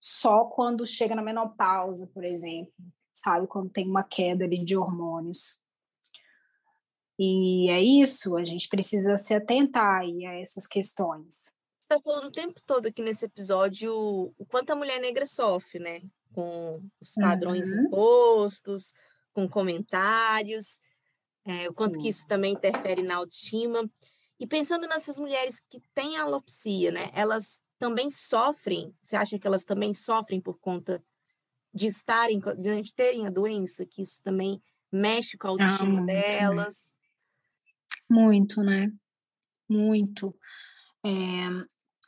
só 0.00 0.44
quando 0.46 0.86
chega 0.86 1.14
na 1.14 1.22
menopausa, 1.22 2.06
por 2.06 2.24
exemplo, 2.24 2.72
sabe? 3.14 3.46
Quando 3.46 3.70
tem 3.70 3.86
uma 3.86 4.02
queda 4.02 4.44
ali 4.44 4.64
de 4.64 4.76
hormônios. 4.76 5.60
E 7.22 7.68
é 7.68 7.82
isso, 7.82 8.34
a 8.36 8.44
gente 8.44 8.66
precisa 8.68 9.18
se 9.18 9.34
atentar 9.34 10.00
a 10.00 10.34
essas 10.40 10.66
questões. 10.66 11.52
Está 11.82 12.00
falando 12.00 12.28
o 12.28 12.32
tempo 12.32 12.60
todo 12.64 12.86
aqui 12.86 13.02
nesse 13.02 13.26
episódio 13.26 13.92
o 13.92 14.46
quanto 14.48 14.70
a 14.70 14.76
mulher 14.76 14.98
negra 14.98 15.26
sofre, 15.26 15.78
né? 15.78 16.00
com 16.32 16.80
os 17.00 17.12
padrões 17.14 17.70
uhum. 17.70 17.86
impostos, 17.86 18.94
com 19.32 19.48
comentários, 19.48 20.78
é, 21.44 21.68
o 21.68 21.74
quanto 21.74 21.94
Sim. 21.94 22.00
que 22.00 22.08
isso 22.08 22.26
também 22.26 22.52
interfere 22.52 23.02
na 23.02 23.16
autoestima. 23.16 23.88
E 24.38 24.46
pensando 24.46 24.86
nessas 24.86 25.20
mulheres 25.20 25.60
que 25.60 25.80
têm 25.94 26.16
alopecia, 26.16 26.90
né? 26.90 27.10
Elas 27.14 27.60
também 27.78 28.10
sofrem, 28.10 28.94
você 29.02 29.16
acha 29.16 29.38
que 29.38 29.46
elas 29.46 29.64
também 29.64 29.92
sofrem 29.94 30.40
por 30.40 30.58
conta 30.58 31.02
de 31.72 31.86
estarem, 31.86 32.40
de 32.58 32.94
terem 32.94 33.26
a 33.26 33.30
doença, 33.30 33.86
que 33.86 34.02
isso 34.02 34.22
também 34.22 34.62
mexe 34.90 35.36
com 35.36 35.46
a 35.46 35.50
ah, 35.50 35.52
autoestima 35.52 36.02
ah, 36.02 36.04
delas? 36.04 36.92
Muito, 38.10 38.62
né? 38.62 38.92
Muito. 39.68 40.34
É, 41.06 41.10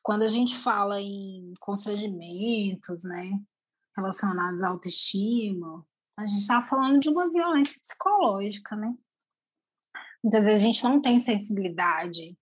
quando 0.03 0.23
a 0.23 0.29
gente 0.29 0.57
fala 0.57 1.01
em 1.01 1.55
constrangimentos, 1.61 3.05
né? 3.05 3.31
relacionados 3.97 4.63
à 4.63 4.69
autoestima, 4.69 5.87
a 6.17 6.27
gente 6.27 6.41
está 6.41 6.61
falando 6.61 7.01
de 7.01 7.09
uma 7.09 7.31
violência 7.31 7.81
psicológica, 7.81 8.77
né? 8.77 8.95
Muitas 10.23 10.45
vezes 10.45 10.63
a 10.63 10.67
gente 10.67 10.85
não 10.85 11.01
tem 11.01 11.19
sensibilidade 11.19 12.37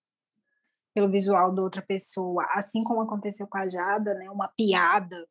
pelo 0.94 1.10
visual 1.10 1.54
da 1.54 1.62
outra 1.62 1.82
pessoa, 1.82 2.44
assim 2.50 2.82
como 2.82 3.00
aconteceu 3.00 3.46
com 3.46 3.58
a 3.58 3.68
Jada, 3.68 4.14
né? 4.14 4.30
Uma 4.30 4.48
piada 4.48 5.28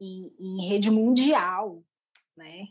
em, 0.00 0.32
em 0.38 0.68
rede 0.68 0.90
mundial, 0.90 1.82
né? 2.36 2.68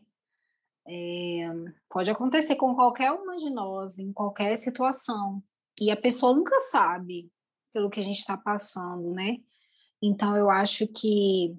É, 0.89 1.49
pode 1.89 2.09
acontecer 2.09 2.55
com 2.55 2.73
qualquer 2.73 3.11
uma 3.11 3.35
de 3.37 3.49
nós, 3.49 3.99
em 3.99 4.13
qualquer 4.13 4.55
situação, 4.55 5.43
e 5.81 5.91
a 5.91 5.97
pessoa 5.97 6.33
nunca 6.33 6.59
sabe 6.61 7.29
pelo 7.73 7.89
que 7.89 7.99
a 7.99 8.03
gente 8.03 8.19
está 8.19 8.37
passando, 8.37 9.13
né? 9.13 9.37
Então 10.01 10.37
eu 10.37 10.49
acho 10.49 10.87
que 10.87 11.57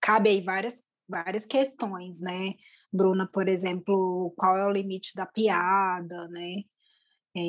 cabe 0.00 0.30
aí 0.30 0.40
várias, 0.40 0.82
várias 1.08 1.44
questões, 1.44 2.20
né? 2.20 2.54
Bruna, 2.92 3.26
por 3.26 3.48
exemplo, 3.48 4.32
qual 4.36 4.56
é 4.56 4.66
o 4.66 4.70
limite 4.70 5.14
da 5.14 5.26
piada, 5.26 6.28
né? 6.28 6.62
É, 7.36 7.40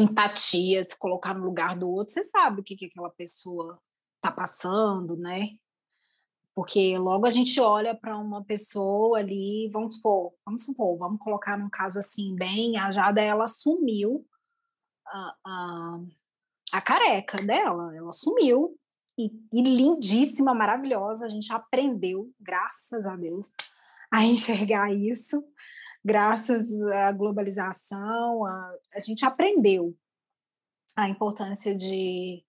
empatia, 0.00 0.82
se 0.82 0.98
colocar 0.98 1.34
no 1.34 1.44
lugar 1.44 1.76
do 1.76 1.88
outro, 1.88 2.14
você 2.14 2.24
sabe 2.24 2.60
o 2.60 2.64
que, 2.64 2.76
que 2.76 2.86
aquela 2.86 3.10
pessoa 3.10 3.80
está 4.16 4.32
passando, 4.32 5.16
né? 5.16 5.50
Porque 6.58 6.98
logo 6.98 7.24
a 7.24 7.30
gente 7.30 7.60
olha 7.60 7.94
para 7.94 8.18
uma 8.18 8.42
pessoa 8.42 9.20
ali, 9.20 9.70
vamos 9.72 9.94
supor, 9.94 10.34
vamos 10.44 10.64
supor, 10.64 10.98
vamos 10.98 11.20
colocar 11.20 11.56
num 11.56 11.70
caso 11.70 12.00
assim, 12.00 12.34
bem, 12.34 12.76
a 12.76 12.90
Jada, 12.90 13.22
ela 13.22 13.44
assumiu 13.44 14.26
a, 15.06 15.36
a, 15.46 16.00
a 16.72 16.80
careca 16.80 17.40
dela, 17.40 17.94
ela 17.94 18.10
assumiu, 18.10 18.76
e, 19.16 19.30
e 19.52 19.62
lindíssima, 19.62 20.52
maravilhosa. 20.52 21.26
A 21.26 21.28
gente 21.28 21.52
aprendeu, 21.52 22.28
graças 22.40 23.06
a 23.06 23.14
Deus, 23.14 23.48
a 24.10 24.24
enxergar 24.24 24.92
isso, 24.92 25.40
graças 26.04 26.68
à 26.90 27.12
globalização, 27.12 28.44
a, 28.44 28.74
a 28.94 28.98
gente 28.98 29.24
aprendeu 29.24 29.96
a 30.96 31.08
importância 31.08 31.72
de, 31.72 32.42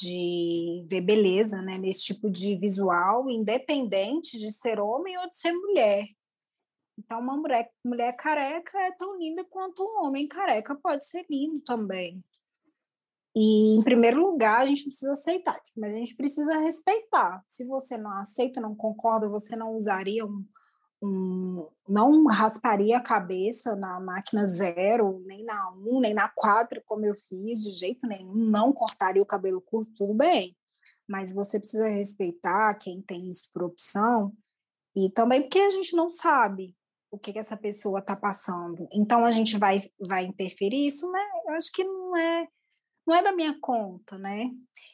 de 0.00 0.84
ver 0.88 1.00
beleza 1.00 1.60
né, 1.62 1.78
nesse 1.78 2.04
tipo 2.04 2.30
de 2.30 2.56
visual, 2.56 3.30
independente 3.30 4.38
de 4.38 4.50
ser 4.52 4.80
homem 4.80 5.16
ou 5.18 5.28
de 5.28 5.36
ser 5.36 5.52
mulher. 5.52 6.06
Então, 6.98 7.20
uma 7.20 7.36
mulher, 7.36 7.70
mulher 7.84 8.12
careca 8.16 8.78
é 8.78 8.92
tão 8.92 9.18
linda 9.18 9.44
quanto 9.44 9.82
um 9.82 10.04
homem 10.04 10.28
careca 10.28 10.74
pode 10.74 11.06
ser 11.06 11.24
lindo 11.30 11.60
também. 11.60 12.22
E, 13.34 13.76
em 13.76 13.82
primeiro 13.82 14.20
lugar, 14.20 14.60
a 14.60 14.66
gente 14.66 14.84
precisa 14.84 15.12
aceitar, 15.12 15.56
mas 15.76 15.94
a 15.94 15.98
gente 15.98 16.16
precisa 16.16 16.58
respeitar. 16.58 17.42
Se 17.46 17.64
você 17.64 17.96
não 17.96 18.10
aceita, 18.18 18.60
não 18.60 18.74
concorda, 18.74 19.28
você 19.28 19.54
não 19.54 19.76
usaria 19.76 20.26
um, 20.26 20.44
um 21.02 21.68
não 21.88 22.26
rasparia 22.26 22.98
a 22.98 23.02
cabeça 23.02 23.74
na 23.74 23.98
máquina 24.00 24.44
zero, 24.46 25.22
nem 25.26 25.44
na 25.44 25.72
um, 25.72 26.00
nem 26.00 26.14
na 26.14 26.28
quatro, 26.28 26.82
como 26.86 27.04
eu 27.04 27.14
fiz, 27.14 27.62
de 27.62 27.72
jeito 27.72 28.06
nenhum, 28.06 28.34
não 28.34 28.72
cortaria 28.72 29.22
o 29.22 29.26
cabelo 29.26 29.60
curto, 29.60 29.92
tudo 29.96 30.14
bem. 30.14 30.56
Mas 31.08 31.32
você 31.32 31.58
precisa 31.58 31.88
respeitar 31.88 32.74
quem 32.74 33.02
tem 33.02 33.30
isso 33.30 33.50
por 33.52 33.64
opção, 33.64 34.32
e 34.96 35.10
também 35.10 35.42
porque 35.42 35.58
a 35.58 35.70
gente 35.70 35.94
não 35.96 36.10
sabe 36.10 36.76
o 37.10 37.18
que, 37.18 37.32
que 37.32 37.38
essa 37.38 37.56
pessoa 37.56 37.98
está 38.00 38.14
passando. 38.14 38.86
Então 38.92 39.24
a 39.24 39.32
gente 39.32 39.58
vai, 39.58 39.78
vai 39.98 40.24
interferir 40.24 40.86
isso, 40.86 41.10
né? 41.10 41.20
Eu 41.46 41.54
acho 41.54 41.72
que 41.72 41.82
não 41.82 42.16
é 42.16 42.48
não 43.06 43.16
é 43.16 43.22
da 43.22 43.32
minha 43.32 43.58
conta, 43.60 44.16
né? 44.18 44.50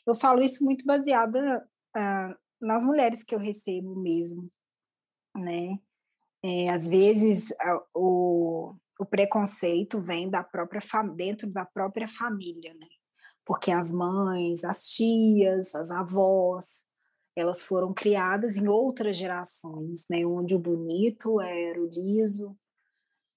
Eu 0.07 0.15
falo 0.15 0.43
isso 0.43 0.65
muito 0.65 0.85
baseada 0.87 1.69
uh, 1.95 2.37
nas 2.61 2.83
mulheres 2.85 3.23
que 3.23 3.35
eu 3.35 3.39
recebo 3.39 4.01
mesmo, 4.01 4.51
né? 5.35 5.79
É, 6.47 6.71
às 6.71 6.87
vezes 6.87 7.53
o, 7.93 8.73
o 9.01 9.05
preconceito 9.05 10.01
vem 10.01 10.31
da 10.31 10.45
própria 10.45 10.81
dentro 11.15 11.51
da 11.51 11.65
própria 11.65 12.07
família, 12.07 12.73
né? 12.75 12.87
Porque 13.45 13.73
as 13.73 13.91
mães, 13.91 14.63
as 14.63 14.89
tias, 14.91 15.75
as 15.75 15.91
avós, 15.91 16.85
elas 17.35 17.63
foram 17.63 17.93
criadas 17.93 18.57
em 18.57 18.69
outras 18.69 19.17
gerações, 19.17 20.05
né? 20.09 20.25
Onde 20.25 20.55
o 20.55 20.61
bonito 20.61 21.41
era 21.41 21.81
o 21.83 21.89
liso, 21.89 22.57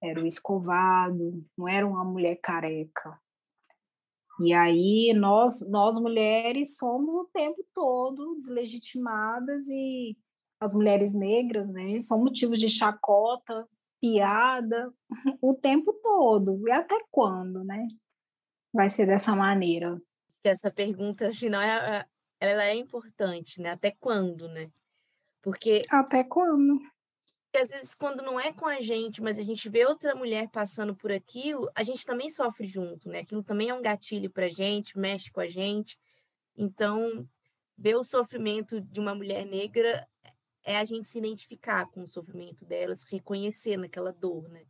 era 0.00 0.22
o 0.22 0.26
escovado, 0.26 1.44
não 1.58 1.68
era 1.68 1.86
uma 1.86 2.04
mulher 2.04 2.36
careca, 2.36 3.18
e 4.40 4.54
aí 4.54 5.12
nós, 5.14 5.68
nós 5.68 6.00
mulheres 6.00 6.76
somos 6.76 7.14
o 7.14 7.28
tempo 7.30 7.62
todo 7.74 8.36
deslegitimadas 8.36 9.68
e 9.68 10.16
as 10.60 10.74
mulheres 10.74 11.14
negras, 11.14 11.72
né, 11.72 12.00
são 12.02 12.18
motivos 12.18 12.60
de 12.60 12.68
chacota 12.68 13.66
piada 14.00 14.92
o 15.40 15.54
tempo 15.54 15.92
todo. 16.02 16.66
E 16.66 16.70
até 16.70 16.98
quando, 17.10 17.64
né? 17.64 17.86
Vai 18.72 18.88
ser 18.88 19.06
dessa 19.06 19.34
maneira. 19.34 20.00
Essa 20.42 20.70
pergunta 20.70 21.32
final 21.32 21.60
é, 21.60 22.06
ela 22.40 22.64
é 22.64 22.74
importante, 22.74 23.60
né? 23.60 23.70
Até 23.70 23.90
quando, 23.90 24.48
né? 24.48 24.70
Porque. 25.42 25.82
Até 25.90 26.24
quando? 26.24 26.78
Porque 27.52 27.64
às 27.64 27.68
vezes, 27.68 27.94
quando 27.96 28.22
não 28.22 28.38
é 28.38 28.52
com 28.52 28.66
a 28.66 28.80
gente, 28.80 29.20
mas 29.20 29.38
a 29.38 29.42
gente 29.42 29.68
vê 29.68 29.84
outra 29.84 30.14
mulher 30.14 30.48
passando 30.50 30.94
por 30.94 31.10
aquilo, 31.10 31.68
a 31.74 31.82
gente 31.82 32.06
também 32.06 32.30
sofre 32.30 32.66
junto, 32.66 33.08
né? 33.08 33.20
Aquilo 33.20 33.42
também 33.42 33.68
é 33.68 33.74
um 33.74 33.82
gatilho 33.82 34.30
pra 34.30 34.48
gente, 34.48 34.96
mexe 34.96 35.32
com 35.32 35.40
a 35.40 35.48
gente. 35.48 35.98
Então, 36.56 37.28
ver 37.76 37.96
o 37.96 38.04
sofrimento 38.04 38.80
de 38.80 39.00
uma 39.00 39.14
mulher 39.14 39.44
negra 39.44 40.06
é 40.64 40.76
a 40.76 40.84
gente 40.84 41.08
se 41.08 41.18
identificar 41.18 41.86
com 41.90 42.02
o 42.02 42.08
sofrimento 42.08 42.64
dela, 42.64 42.94
se 42.94 43.04
reconhecer 43.10 43.76
naquela 43.76 44.12
dor, 44.12 44.48
né? 44.48 44.64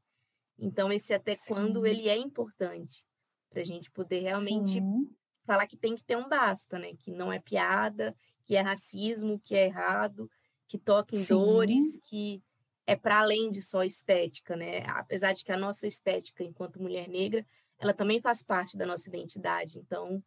Então, 0.58 0.92
esse 0.92 1.14
até 1.14 1.34
Sim. 1.34 1.54
quando 1.54 1.86
ele 1.86 2.08
é 2.08 2.16
importante 2.16 3.04
para 3.48 3.62
a 3.62 3.64
gente 3.64 3.90
poder 3.90 4.20
realmente 4.20 4.74
Sim. 4.74 5.10
falar 5.44 5.66
que 5.66 5.76
tem 5.76 5.96
que 5.96 6.04
ter 6.04 6.16
um 6.16 6.28
basta, 6.28 6.78
né? 6.78 6.94
Que 6.98 7.10
não 7.10 7.32
é 7.32 7.40
piada, 7.40 8.14
que 8.44 8.54
é 8.54 8.60
racismo, 8.60 9.40
que 9.40 9.54
é 9.54 9.66
errado, 9.66 10.30
que 10.68 10.78
toca 10.78 11.16
em 11.16 11.18
Sim. 11.18 11.34
dores, 11.34 11.98
que 12.04 12.42
é 12.86 12.94
para 12.94 13.20
além 13.20 13.50
de 13.50 13.62
só 13.62 13.82
estética, 13.82 14.54
né? 14.54 14.84
Apesar 14.88 15.32
de 15.32 15.44
que 15.44 15.52
a 15.52 15.56
nossa 15.56 15.86
estética 15.86 16.44
enquanto 16.44 16.80
mulher 16.80 17.08
negra, 17.08 17.44
ela 17.78 17.94
também 17.94 18.20
faz 18.20 18.42
parte 18.42 18.76
da 18.76 18.84
nossa 18.84 19.08
identidade. 19.08 19.78
Então, 19.78 20.22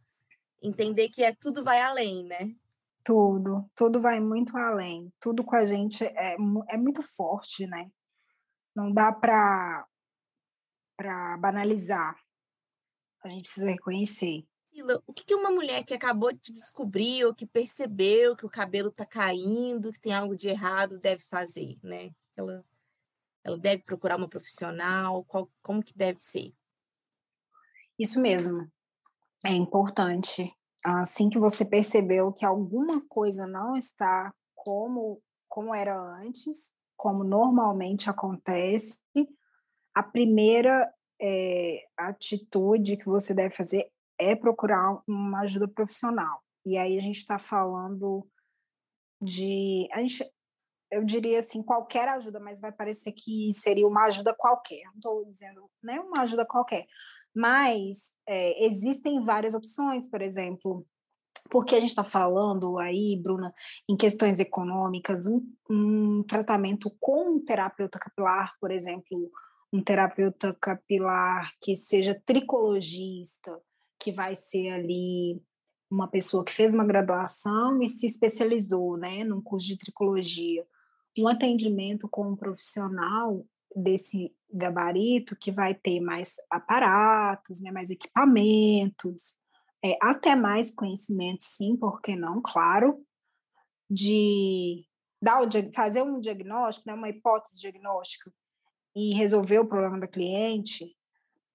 entender 0.61 1.09
que 1.09 1.23
é 1.23 1.33
tudo 1.33 1.63
vai 1.63 1.79
além, 1.79 2.23
né? 2.23 2.55
Tudo, 3.03 3.69
tudo 3.75 3.99
vai 3.99 4.19
muito 4.19 4.55
além. 4.57 5.11
Tudo 5.19 5.43
com 5.43 5.55
a 5.55 5.65
gente 5.65 6.03
é, 6.03 6.35
é 6.69 6.77
muito 6.77 7.01
forte, 7.01 7.67
né? 7.67 7.91
Não 8.75 8.91
dá 8.91 9.11
para 9.11 9.85
para 10.95 11.37
banalizar. 11.37 12.15
A 13.23 13.29
gente 13.29 13.43
precisa 13.43 13.71
reconhecer. 13.71 14.45
O 15.05 15.13
que 15.13 15.35
uma 15.35 15.51
mulher 15.51 15.83
que 15.83 15.93
acabou 15.93 16.31
de 16.31 16.53
descobrir 16.53 17.25
ou 17.25 17.33
que 17.33 17.45
percebeu 17.45 18.35
que 18.35 18.45
o 18.45 18.49
cabelo 18.49 18.89
está 18.89 19.05
caindo, 19.05 19.91
que 19.91 19.99
tem 19.99 20.13
algo 20.13 20.35
de 20.35 20.47
errado, 20.47 20.99
deve 20.99 21.23
fazer, 21.23 21.77
né? 21.83 22.11
Ela, 22.35 22.63
ela 23.43 23.57
deve 23.57 23.83
procurar 23.83 24.17
uma 24.17 24.29
profissional? 24.29 25.23
Qual, 25.25 25.49
como 25.61 25.83
que 25.83 25.95
deve 25.95 26.19
ser? 26.19 26.53
Isso 27.97 28.19
mesmo. 28.19 28.71
É 29.45 29.51
importante 29.51 30.53
assim 30.83 31.29
que 31.29 31.39
você 31.39 31.63
percebeu 31.63 32.31
que 32.31 32.45
alguma 32.45 33.01
coisa 33.07 33.47
não 33.47 33.75
está 33.75 34.33
como, 34.55 35.21
como 35.47 35.73
era 35.73 35.95
antes, 35.95 36.73
como 36.97 37.23
normalmente 37.23 38.09
acontece, 38.09 38.97
a 39.93 40.01
primeira 40.01 40.91
é, 41.21 41.85
atitude 41.97 42.97
que 42.97 43.05
você 43.05 43.33
deve 43.33 43.55
fazer 43.55 43.89
é 44.19 44.35
procurar 44.35 45.01
uma 45.07 45.41
ajuda 45.41 45.67
profissional. 45.67 46.41
E 46.65 46.77
aí 46.77 46.97
a 46.97 47.01
gente 47.01 47.17
está 47.17 47.37
falando 47.37 48.27
de. 49.21 49.87
A 49.91 49.99
gente, 49.99 50.25
eu 50.91 51.03
diria 51.03 51.39
assim, 51.39 51.61
qualquer 51.61 52.07
ajuda, 52.09 52.39
mas 52.39 52.59
vai 52.59 52.71
parecer 52.71 53.11
que 53.11 53.53
seria 53.53 53.87
uma 53.87 54.05
ajuda 54.05 54.33
qualquer. 54.37 54.83
Não 54.85 54.95
estou 54.95 55.25
dizendo, 55.25 55.69
né, 55.81 55.99
uma 55.99 56.21
ajuda 56.21 56.45
qualquer. 56.45 56.85
Mas 57.35 58.11
é, 58.27 58.65
existem 58.65 59.21
várias 59.21 59.53
opções, 59.53 60.07
por 60.07 60.21
exemplo, 60.21 60.85
porque 61.49 61.75
a 61.75 61.79
gente 61.79 61.89
está 61.89 62.03
falando 62.03 62.79
aí, 62.79 63.19
Bruna, 63.21 63.53
em 63.89 63.97
questões 63.97 64.39
econômicas, 64.39 65.25
um, 65.25 65.41
um, 65.69 66.23
tratamento 66.23 66.91
com 66.99 67.35
um 67.35 67.43
terapeuta 67.43 67.99
capilar, 67.99 68.53
por 68.59 68.71
exemplo, 68.71 69.31
um 69.71 69.83
terapeuta 69.83 70.55
capilar 70.59 71.51
que 71.61 71.75
seja 71.75 72.19
tricologista, 72.25 73.59
que 73.99 74.11
vai 74.11 74.35
ser 74.35 74.69
ali 74.69 75.41
uma 75.89 76.07
pessoa 76.07 76.43
que 76.43 76.51
fez 76.51 76.73
uma 76.73 76.85
graduação 76.85 77.81
e 77.81 77.87
se 77.87 78.07
especializou, 78.07 78.97
né, 78.97 79.23
num 79.23 79.41
curso 79.41 79.67
de 79.67 79.77
tricologia. 79.77 80.65
Um 81.17 81.27
atendimento 81.27 82.07
com 82.09 82.29
um 82.29 82.35
profissional 82.35 83.45
desse 83.75 84.35
gabarito 84.53 85.35
que 85.35 85.51
vai 85.51 85.73
ter 85.73 85.99
mais 85.99 86.35
aparatos, 86.49 87.59
né, 87.59 87.71
mais 87.71 87.89
equipamentos, 87.89 89.35
é, 89.83 89.97
até 90.01 90.35
mais 90.35 90.73
conhecimento, 90.73 91.43
sim, 91.43 91.75
por 91.75 92.01
que 92.01 92.15
não? 92.15 92.41
Claro, 92.41 93.03
de 93.89 94.85
dar 95.21 95.41
o, 95.41 95.49
fazer 95.73 96.01
um 96.01 96.19
diagnóstico, 96.19 96.87
né, 96.87 96.93
uma 96.93 97.09
hipótese 97.09 97.59
diagnóstica 97.59 98.31
e 98.95 99.13
resolver 99.13 99.59
o 99.59 99.67
problema 99.67 99.99
da 99.99 100.07
cliente 100.07 100.95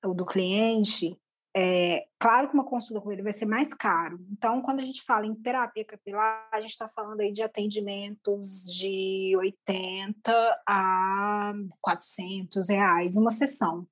ou 0.05 0.15
do 0.15 0.27
cliente, 0.27 1.19
é, 1.61 2.07
claro 2.21 2.47
que 2.47 2.55
uma 2.55 2.65
consulta 2.65 3.01
com 3.01 3.11
ele 3.11 3.21
vai 3.21 3.33
ser 3.33 3.45
mais 3.45 3.75
caro. 3.75 4.25
Então, 4.31 4.63
quando 4.63 4.79
a 4.79 4.85
gente 4.85 5.03
fala 5.03 5.27
em 5.27 5.35
terapia 5.35 5.85
capilar, 5.85 6.49
a 6.53 6.61
gente 6.61 6.71
está 6.71 6.89
falando 6.89 7.21
aí 7.21 7.33
de 7.33 7.43
atendimentos 7.43 8.63
de 8.63 9.35
80 9.37 10.63
a 10.69 11.53
400 11.81 12.69
reais 12.69 13.17
uma 13.17 13.33
sessão. 13.33 13.89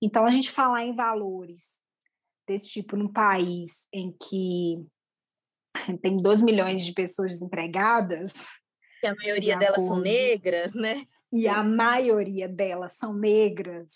Então, 0.00 0.24
a 0.24 0.30
gente 0.30 0.52
falar 0.52 0.84
em 0.84 0.94
valores 0.94 1.80
desse 2.46 2.68
tipo 2.68 2.96
num 2.96 3.12
país 3.12 3.88
em 3.92 4.12
que 4.12 4.86
tem 6.00 6.16
2 6.16 6.40
milhões 6.42 6.84
de 6.84 6.92
pessoas 6.92 7.32
desempregadas. 7.32 8.32
E 9.02 9.06
a 9.08 9.16
maioria 9.16 9.54
de 9.54 9.58
delas 9.58 9.84
são 9.84 9.98
negras, 9.98 10.74
né? 10.74 11.06
E 11.32 11.48
a 11.48 11.64
maioria 11.64 12.48
delas 12.48 12.92
são 12.92 13.12
negras. 13.12 13.90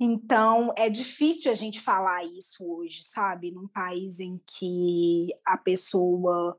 Então, 0.00 0.72
é 0.76 0.90
difícil 0.90 1.50
a 1.50 1.54
gente 1.54 1.80
falar 1.80 2.24
isso 2.24 2.64
hoje, 2.64 3.02
sabe? 3.04 3.50
Num 3.50 3.68
país 3.68 4.18
em 4.18 4.40
que 4.46 5.28
a 5.46 5.56
pessoa, 5.56 6.58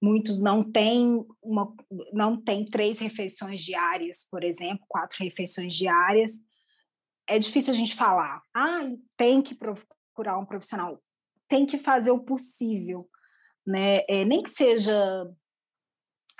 muitos 0.00 0.40
não 0.40 0.64
têm 0.64 1.24
uma, 1.40 1.72
não 2.12 2.36
tem 2.40 2.68
três 2.68 2.98
refeições 2.98 3.60
diárias, 3.60 4.26
por 4.28 4.42
exemplo, 4.42 4.84
quatro 4.88 5.22
refeições 5.22 5.74
diárias. 5.74 6.32
É 7.28 7.38
difícil 7.38 7.72
a 7.72 7.76
gente 7.76 7.94
falar, 7.94 8.42
ah, 8.54 8.90
tem 9.16 9.40
que 9.40 9.54
procurar 9.54 10.38
um 10.38 10.44
profissional, 10.44 11.00
tem 11.48 11.64
que 11.64 11.78
fazer 11.78 12.10
o 12.10 12.24
possível, 12.24 13.08
né? 13.64 14.02
É, 14.08 14.24
nem 14.24 14.42
que 14.42 14.50
seja 14.50 15.24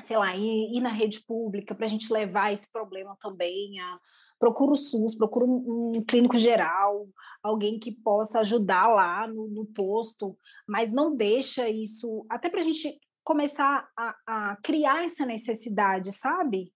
sei 0.01 0.17
lá, 0.17 0.35
ir, 0.37 0.77
ir 0.77 0.81
na 0.81 0.91
rede 0.91 1.21
pública 1.21 1.75
para 1.75 1.87
a 1.87 1.89
gente 1.89 2.13
levar 2.13 2.53
esse 2.53 2.71
problema 2.71 3.17
também 3.21 3.79
a, 3.81 3.99
procura 4.43 4.73
o 4.73 4.77
SUS, 4.77 5.15
procura 5.15 5.47
um, 5.47 5.93
um, 5.95 6.05
clínico 6.05 6.37
geral, 6.37 7.07
alguém 7.41 7.79
que 7.79 7.93
possa 7.93 8.41
ajudar 8.41 8.89
lá 8.89 9.25
no, 9.29 9.47
no 9.47 9.65
posto, 9.65 10.37
mas 10.67 10.91
não 10.91 11.15
deixa 11.15 11.69
isso, 11.69 12.27
até 12.29 12.51
para 12.51 12.59
a 12.59 12.65
gente 12.65 12.99
começar 13.23 13.89
a, 13.97 14.17
a, 14.27 14.57
criar 14.61 15.05
essa 15.05 15.25
necessidade, 15.25 16.11
sabe? 16.11 16.73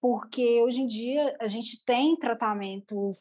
Porque 0.00 0.62
hoje 0.62 0.82
em 0.82 0.86
dia 0.86 1.36
a 1.40 1.48
gente 1.48 1.84
tem 1.84 2.16
tratamentos, 2.16 3.18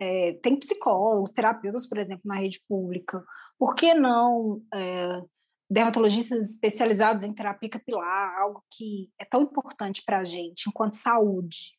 é, 0.00 0.32
tem 0.42 0.56
psicólogos, 0.56 1.30
terapeutas, 1.30 1.86
por 1.86 1.98
exemplo, 1.98 2.22
na 2.24 2.36
rede 2.36 2.62
pública. 2.66 3.22
Por 3.58 3.74
que 3.74 3.92
não 3.92 4.62
é, 4.72 5.22
dermatologistas 5.68 6.50
especializados 6.50 7.24
em 7.24 7.32
terapia 7.32 7.68
capilar, 7.68 8.38
algo 8.38 8.62
que 8.70 9.10
é 9.18 9.24
tão 9.24 9.42
importante 9.42 10.02
para 10.04 10.20
a 10.20 10.24
gente 10.24 10.68
enquanto 10.68 10.94
saúde? 10.94 11.76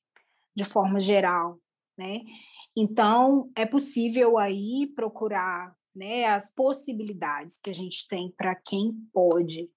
de 0.57 0.65
forma 0.65 0.99
geral, 0.99 1.59
né? 1.95 2.21
Então, 2.75 3.51
é 3.55 3.63
possível 3.63 4.39
aí 4.39 4.91
procurar 4.95 5.71
né, 5.95 6.25
as 6.25 6.51
possibilidades 6.51 7.59
que 7.61 7.69
a 7.69 7.73
gente 7.73 8.07
tem 8.07 8.33
para 8.35 8.55
quem 8.55 8.91
pode. 9.13 9.69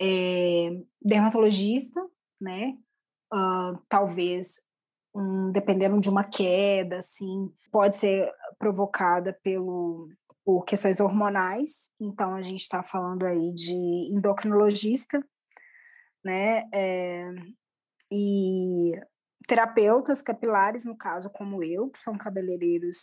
É, 0.00 0.70
dermatologista, 1.02 2.00
né? 2.40 2.78
Uh, 3.32 3.78
talvez, 3.90 4.62
um, 5.14 5.52
dependendo 5.52 6.00
de 6.00 6.08
uma 6.08 6.24
queda, 6.24 6.98
assim, 6.98 7.52
pode 7.70 7.96
ser 7.96 8.30
provocada 8.58 9.38
pelo, 9.42 10.08
por 10.46 10.64
questões 10.64 11.00
hormonais. 11.00 11.90
Então, 12.00 12.36
a 12.36 12.42
gente 12.42 12.60
está 12.60 12.80
falando 12.80 13.26
aí 13.26 13.52
de 13.52 13.74
endocrinologista, 14.14 15.20
né? 16.24 16.62
É, 16.72 17.28
e 18.12 18.92
terapeutas 19.48 20.22
capilares, 20.22 20.84
no 20.84 20.96
caso, 20.96 21.28
como 21.30 21.64
eu, 21.64 21.90
que 21.90 21.98
são 21.98 22.16
cabeleireiros 22.16 22.98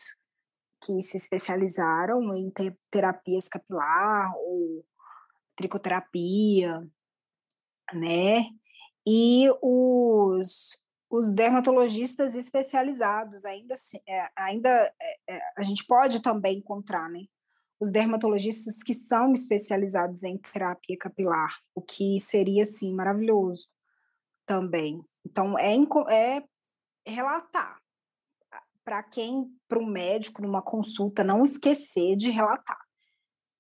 que 0.85 1.01
se 1.01 1.17
especializaram 1.17 2.33
em 2.33 2.49
ter 2.49 2.77
terapias 2.89 3.49
capilar 3.49 4.33
ou 4.37 4.85
tricoterapia, 5.57 6.81
né? 7.93 8.45
E 9.05 9.49
os, 9.61 10.81
os 11.09 11.29
dermatologistas 11.29 12.35
especializados, 12.35 13.43
ainda, 13.43 13.75
é, 14.07 14.29
ainda 14.33 14.93
é, 15.27 15.41
a 15.57 15.61
gente 15.61 15.85
pode 15.85 16.21
também 16.21 16.59
encontrar, 16.59 17.09
né? 17.09 17.25
Os 17.83 17.91
dermatologistas 17.91 18.81
que 18.81 18.93
são 18.93 19.33
especializados 19.33 20.23
em 20.23 20.37
terapia 20.37 20.97
capilar, 20.97 21.59
o 21.75 21.81
que 21.81 22.17
seria, 22.17 22.63
assim, 22.63 22.95
maravilhoso 22.95 23.67
também. 24.45 25.03
Então, 25.25 25.59
é, 25.59 25.75
é 26.07 26.43
relatar. 27.05 27.81
Para 28.85 29.03
quem, 29.03 29.53
para 29.67 29.79
o 29.79 29.85
médico, 29.85 30.41
numa 30.41 30.61
consulta, 30.61 31.25
não 31.25 31.43
esquecer 31.43 32.15
de 32.15 32.29
relatar. 32.29 32.79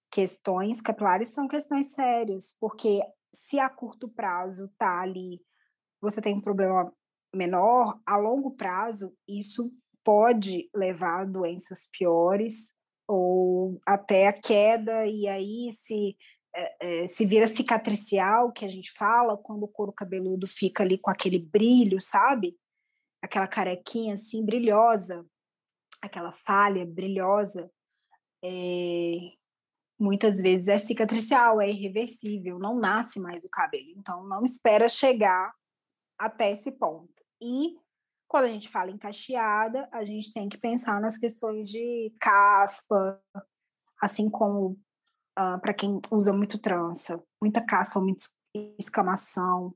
Questões 0.09 0.79
capilares 0.79 1.27
são 1.27 1.45
questões 1.45 1.91
sérias, 1.91 2.55
porque 2.61 3.01
se 3.35 3.59
a 3.59 3.69
curto 3.69 4.07
prazo 4.07 4.71
tá 4.77 5.01
ali, 5.01 5.41
você 5.99 6.21
tem 6.21 6.33
um 6.33 6.41
problema 6.41 6.93
menor, 7.35 7.99
a 8.05 8.15
longo 8.15 8.51
prazo, 8.51 9.13
isso 9.27 9.69
pode 10.01 10.69
levar 10.73 11.23
a 11.23 11.25
doenças 11.25 11.89
piores 11.91 12.72
ou 13.07 13.79
até 13.85 14.27
a 14.27 14.33
queda, 14.33 15.05
e 15.05 15.27
aí 15.27 15.71
se, 15.73 16.17
é, 16.55 17.07
se 17.07 17.25
vira 17.25 17.47
cicatricial, 17.47 18.51
que 18.51 18.65
a 18.65 18.69
gente 18.69 18.91
fala, 18.91 19.37
quando 19.37 19.63
o 19.63 19.67
couro 19.67 19.91
cabeludo 19.91 20.47
fica 20.47 20.83
ali 20.83 20.97
com 20.97 21.09
aquele 21.09 21.39
brilho, 21.39 22.01
sabe? 22.01 22.57
Aquela 23.21 23.47
carequinha 23.47 24.15
assim, 24.15 24.45
brilhosa, 24.45 25.25
aquela 26.01 26.31
falha 26.31 26.85
brilhosa, 26.85 27.71
é, 28.43 29.31
muitas 29.99 30.41
vezes 30.41 30.67
é 30.67 30.77
cicatricial, 30.77 31.61
é 31.61 31.69
irreversível, 31.69 32.59
não 32.59 32.77
nasce 32.77 33.19
mais 33.19 33.43
o 33.43 33.49
cabelo. 33.49 33.89
Então, 33.97 34.25
não 34.27 34.43
espera 34.43 34.87
chegar 34.87 35.53
até 36.17 36.51
esse 36.51 36.71
ponto. 36.71 37.13
E 37.41 37.77
quando 38.33 38.45
a 38.45 38.49
gente 38.49 38.67
fala 38.67 38.89
em 38.89 38.97
cacheada, 38.97 39.87
a 39.91 40.03
gente 40.03 40.33
tem 40.33 40.49
que 40.49 40.57
pensar 40.57 40.99
nas 40.99 41.19
questões 41.19 41.69
de 41.69 42.11
caspa, 42.19 43.21
assim 44.01 44.27
como 44.27 44.69
uh, 44.69 44.77
ah, 45.35 45.59
para 45.59 45.71
quem 45.71 46.01
usa 46.09 46.33
muito 46.33 46.57
trança, 46.57 47.23
muita 47.39 47.63
caspa, 47.63 47.99
muita 48.01 48.25
escamação, 48.79 49.75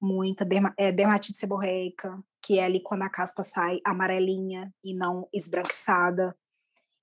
muita 0.00 0.44
derma, 0.44 0.74
é, 0.76 0.90
dermatite 0.90 1.38
seborreica, 1.38 2.20
que 2.42 2.58
é 2.58 2.64
ali 2.64 2.82
quando 2.82 3.02
a 3.02 3.08
caspa 3.08 3.44
sai 3.44 3.78
amarelinha 3.86 4.74
e 4.82 4.92
não 4.92 5.28
esbranquiçada. 5.32 6.36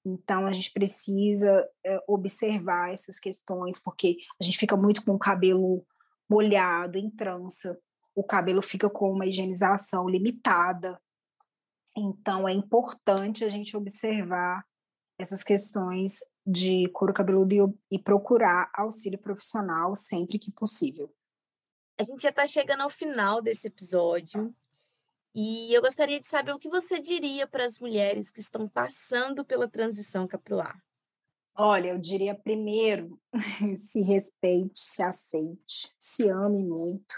Então, 0.05 0.47
a 0.47 0.51
gente 0.51 0.73
precisa 0.73 1.65
é, 1.85 1.97
observar 2.09 2.91
essas 2.91 3.21
questões, 3.21 3.79
porque 3.79 4.17
a 4.38 4.43
gente 4.43 4.57
fica 4.57 4.75
muito 4.75 5.05
com 5.05 5.13
o 5.13 5.19
cabelo 5.19 5.81
molhado, 6.29 6.97
em 6.97 7.09
trança, 7.09 7.79
o 8.15 8.24
cabelo 8.24 8.62
fica 8.62 8.89
com 8.89 9.12
uma 9.12 9.26
higienização 9.26 10.08
limitada. 10.08 11.02
Então, 11.95 12.48
é 12.48 12.54
importante 12.54 13.43
a 13.43 13.50
gente 13.50 13.76
observar 13.76 14.65
essas 15.17 15.43
questões 15.43 16.19
de 16.45 16.88
couro 16.89 17.13
cabeludo 17.13 17.78
e, 17.91 18.00
procurar 18.00 18.72
auxílio 18.74 19.19
profissional 19.19 19.95
sempre 19.95 20.39
que 20.39 20.52
possível. 20.52 21.13
A 22.00 22.04
gente 22.04 22.22
já 22.22 22.30
está 22.30 22.45
chegando 22.48 22.82
ao 22.82 22.89
final 22.89 23.41
desse 23.41 23.67
episódio. 23.67 24.56
E 25.36 25.74
eu 25.74 25.82
gostaria 25.82 26.19
de 26.19 26.26
saber 26.26 26.54
o 26.54 26.60
que 26.60 26.69
você 26.69 27.00
diria 27.00 27.45
para 27.45 27.65
as 27.65 27.78
mulheres 27.78 28.32
que 28.32 28.39
estão 28.39 28.67
passando 28.67 29.45
pela 29.45 29.69
transição 29.69 30.28
capilar. 30.28 30.82
Olha, 31.56 31.89
eu 31.89 31.98
diria 32.00 32.34
primeiro, 32.34 33.19
se 33.78 34.02
respeite, 34.02 34.80
se 34.80 35.04
aceite, 35.04 35.93
se 36.00 36.28
ame 36.30 36.65
muito. 36.65 37.13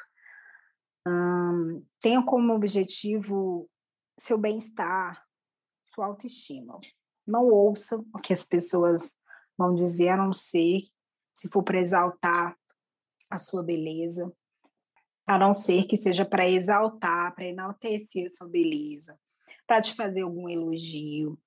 Tenha 2.00 2.24
como 2.26 2.54
objetivo 2.54 3.70
seu 4.20 4.38
bem-estar, 4.38 5.26
sua 5.88 6.08
autoestima. 6.08 6.80
Não 7.28 7.46
ouça 7.48 7.98
o 7.98 8.20
que 8.20 8.34
as 8.34 8.46
pessoas 8.46 9.16
vão 9.58 9.74
dizer, 9.74 10.10
a 10.10 10.18
não 10.18 10.34
ser 10.34 10.82
se 11.34 11.50
for 11.50 11.64
para 11.64 11.80
exaltar 11.80 12.58
a 13.30 13.38
sua 13.38 13.64
beleza 13.64 14.32
a 15.26 15.38
não 15.38 15.54
ser 15.54 15.86
que 15.86 15.96
seja 15.96 16.26
para 16.26 16.50
exaltar, 16.50 17.34
para 17.34 17.46
enaltecer 17.46 18.30
sua 18.36 18.48
beleza, 18.48 19.18
para 19.66 19.82
te 19.82 19.94
fazer 19.96 20.22
algum 20.22 20.50
elogio. 20.50 21.40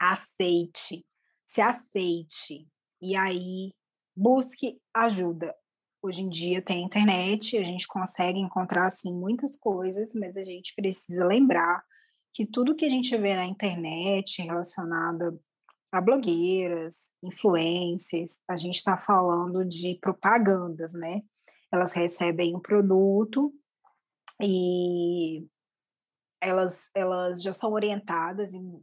Aceite, 0.00 1.06
se 1.46 1.60
aceite 1.60 2.66
e 3.00 3.14
aí 3.14 3.72
busque 4.16 4.80
ajuda. 4.92 5.54
Hoje 6.02 6.22
em 6.22 6.28
dia 6.28 6.62
tem 6.62 6.84
internet, 6.84 7.58
a 7.58 7.64
gente 7.64 7.86
consegue 7.86 8.38
encontrar 8.38 8.86
assim 8.86 9.14
muitas 9.14 9.56
coisas, 9.56 10.12
mas 10.14 10.36
a 10.36 10.42
gente 10.42 10.74
precisa 10.74 11.26
lembrar 11.26 11.84
que 12.32 12.46
tudo 12.46 12.74
que 12.74 12.86
a 12.86 12.88
gente 12.88 13.16
vê 13.18 13.34
na 13.34 13.44
internet 13.44 14.42
relacionado 14.42 15.40
a 15.92 16.00
blogueiras, 16.00 17.12
influencers, 17.22 18.38
a 18.48 18.56
gente 18.56 18.76
está 18.76 18.96
falando 18.96 19.64
de 19.64 19.98
propagandas, 20.00 20.92
né? 20.92 21.22
elas 21.72 21.92
recebem 21.92 22.54
um 22.54 22.60
produto 22.60 23.52
e 24.40 25.46
elas, 26.40 26.90
elas 26.94 27.42
já 27.42 27.52
são 27.52 27.72
orientadas 27.72 28.52
em, 28.52 28.82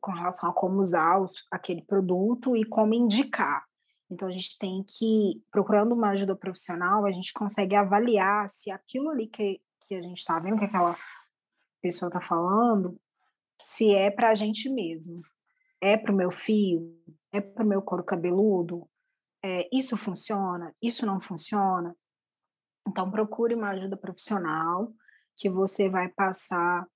com 0.00 0.12
relação 0.12 0.50
a 0.50 0.52
como 0.52 0.78
usar 0.80 1.18
os, 1.20 1.32
aquele 1.50 1.82
produto 1.82 2.56
e 2.56 2.64
como 2.64 2.94
indicar. 2.94 3.64
Então, 4.12 4.28
a 4.28 4.30
gente 4.30 4.58
tem 4.58 4.84
que, 4.86 5.42
procurando 5.50 5.94
uma 5.94 6.10
ajuda 6.10 6.36
profissional, 6.36 7.06
a 7.06 7.10
gente 7.10 7.32
consegue 7.32 7.74
avaliar 7.74 8.46
se 8.46 8.70
aquilo 8.70 9.08
ali 9.08 9.26
que, 9.26 9.58
que 9.80 9.94
a 9.94 10.02
gente 10.02 10.18
está 10.18 10.38
vendo, 10.38 10.58
que 10.58 10.66
aquela 10.66 10.94
pessoa 11.80 12.08
está 12.08 12.20
falando, 12.20 13.00
se 13.58 13.94
é 13.94 14.10
para 14.10 14.28
a 14.28 14.34
gente 14.34 14.68
mesmo. 14.68 15.22
É 15.80 15.96
para 15.96 16.12
o 16.12 16.14
meu 16.14 16.30
fio? 16.30 16.94
É 17.32 17.40
para 17.40 17.64
o 17.64 17.66
meu 17.66 17.80
couro 17.80 18.04
cabeludo? 18.04 18.86
É, 19.42 19.66
isso 19.72 19.96
funciona? 19.96 20.74
Isso 20.80 21.06
não 21.06 21.18
funciona? 21.18 21.96
Então, 22.86 23.10
procure 23.10 23.54
uma 23.54 23.70
ajuda 23.70 23.96
profissional 23.96 24.92
que 25.36 25.48
você 25.48 25.88
vai 25.88 26.10
passar 26.10 26.86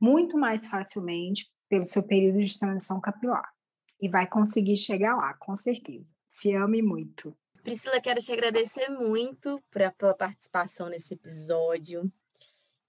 muito 0.00 0.38
mais 0.38 0.68
facilmente 0.68 1.50
pelo 1.68 1.84
seu 1.84 2.06
período 2.06 2.38
de 2.38 2.58
transição 2.58 3.00
capilar 3.00 3.52
e 4.00 4.08
vai 4.08 4.28
conseguir 4.28 4.76
chegar 4.76 5.16
lá, 5.16 5.34
com 5.34 5.56
certeza. 5.56 6.13
Se 6.34 6.52
ame 6.52 6.82
muito. 6.82 7.34
Priscila, 7.62 8.00
quero 8.00 8.20
te 8.20 8.32
agradecer 8.32 8.88
muito 8.88 9.62
pela 9.70 10.14
participação 10.14 10.88
nesse 10.88 11.14
episódio. 11.14 12.12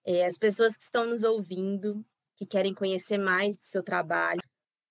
É, 0.03 0.25
as 0.25 0.37
pessoas 0.37 0.75
que 0.75 0.83
estão 0.83 1.05
nos 1.05 1.23
ouvindo, 1.23 2.03
que 2.35 2.45
querem 2.45 2.73
conhecer 2.73 3.17
mais 3.17 3.55
do 3.55 3.63
seu 3.63 3.83
trabalho, 3.83 4.41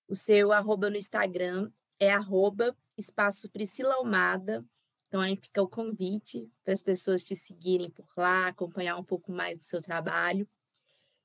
o 0.08 0.14
seu 0.14 0.52
arroba 0.52 0.88
no 0.88 0.96
Instagram 0.96 1.70
é 1.98 2.10
arroba 2.10 2.74
espaço 2.96 3.50
Priscila 3.50 3.96
Almada. 3.96 4.64
Então, 5.08 5.20
aí 5.20 5.36
fica 5.36 5.60
o 5.60 5.68
convite 5.68 6.48
para 6.64 6.74
as 6.74 6.82
pessoas 6.82 7.22
te 7.22 7.36
seguirem 7.36 7.90
por 7.90 8.06
lá, 8.16 8.46
acompanhar 8.46 8.96
um 8.96 9.04
pouco 9.04 9.32
mais 9.32 9.58
do 9.58 9.64
seu 9.64 9.82
trabalho. 9.82 10.48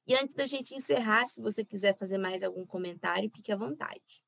E 0.05 0.15
antes 0.15 0.33
da 0.33 0.47
gente 0.47 0.73
encerrar, 0.73 1.27
se 1.27 1.41
você 1.41 1.63
quiser 1.63 1.95
fazer 1.95 2.17
mais 2.17 2.41
algum 2.41 2.65
comentário, 2.65 3.31
fique 3.33 3.51
à 3.51 3.55
vontade. 3.55 4.23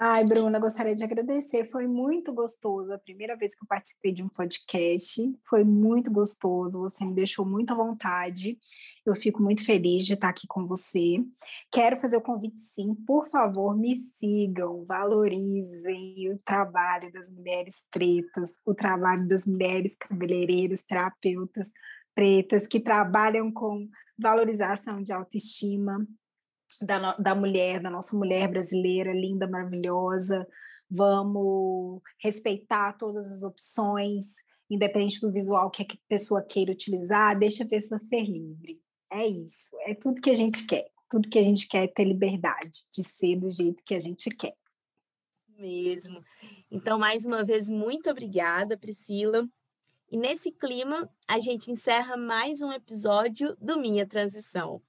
Ai, 0.00 0.24
Bruna, 0.24 0.60
gostaria 0.60 0.94
de 0.94 1.02
agradecer. 1.02 1.64
Foi 1.64 1.88
muito 1.88 2.32
gostoso. 2.32 2.92
A 2.92 2.98
primeira 2.98 3.36
vez 3.36 3.56
que 3.56 3.64
eu 3.64 3.66
participei 3.66 4.12
de 4.12 4.22
um 4.22 4.28
podcast 4.28 5.20
foi 5.44 5.64
muito 5.64 6.08
gostoso. 6.08 6.82
Você 6.82 7.04
me 7.04 7.12
deixou 7.12 7.44
muito 7.44 7.72
à 7.72 7.74
vontade. 7.74 8.56
Eu 9.04 9.16
fico 9.16 9.42
muito 9.42 9.64
feliz 9.64 10.06
de 10.06 10.14
estar 10.14 10.28
aqui 10.28 10.46
com 10.46 10.68
você. 10.68 11.16
Quero 11.72 11.96
fazer 11.96 12.16
o 12.16 12.20
convite, 12.20 12.60
sim. 12.60 12.94
Por 12.94 13.28
favor, 13.28 13.76
me 13.76 13.96
sigam, 13.96 14.84
valorizem 14.84 16.30
o 16.32 16.38
trabalho 16.44 17.12
das 17.12 17.28
mulheres 17.28 17.84
pretas, 17.90 18.52
o 18.64 18.76
trabalho 18.76 19.26
das 19.26 19.48
mulheres 19.48 19.96
cabeleireiras, 19.98 20.84
terapeutas 20.84 21.72
pretas 22.14 22.68
que 22.68 22.78
trabalham 22.78 23.50
com 23.50 23.88
valorização 24.16 25.02
de 25.02 25.12
autoestima, 25.12 26.06
da, 26.80 27.14
da 27.16 27.34
mulher, 27.34 27.80
da 27.80 27.90
nossa 27.90 28.16
mulher 28.16 28.48
brasileira, 28.48 29.12
linda, 29.12 29.48
maravilhosa. 29.48 30.46
Vamos 30.90 32.00
respeitar 32.18 32.94
todas 32.94 33.30
as 33.30 33.42
opções, 33.42 34.36
independente 34.70 35.20
do 35.20 35.32
visual 35.32 35.70
que 35.70 35.82
a 35.82 35.86
pessoa 36.08 36.42
queira 36.42 36.72
utilizar, 36.72 37.38
deixa 37.38 37.64
a 37.64 37.68
pessoa 37.68 37.98
ser 37.98 38.22
livre. 38.22 38.80
É 39.10 39.26
isso, 39.26 39.70
é 39.86 39.94
tudo 39.94 40.20
que 40.20 40.30
a 40.30 40.34
gente 40.34 40.66
quer. 40.66 40.90
Tudo 41.10 41.28
que 41.28 41.38
a 41.38 41.42
gente 41.42 41.66
quer 41.66 41.84
é 41.84 41.88
ter 41.88 42.04
liberdade 42.04 42.86
de 42.92 43.02
ser 43.02 43.36
do 43.36 43.48
jeito 43.48 43.82
que 43.82 43.94
a 43.94 44.00
gente 44.00 44.28
quer. 44.28 44.54
Mesmo. 45.56 46.22
Então, 46.70 46.98
mais 46.98 47.24
uma 47.24 47.42
vez, 47.42 47.68
muito 47.68 48.10
obrigada, 48.10 48.76
Priscila. 48.76 49.48
E 50.10 50.16
nesse 50.16 50.52
clima, 50.52 51.10
a 51.26 51.38
gente 51.38 51.70
encerra 51.70 52.16
mais 52.16 52.60
um 52.60 52.70
episódio 52.70 53.56
do 53.60 53.78
Minha 53.78 54.06
Transição. 54.06 54.82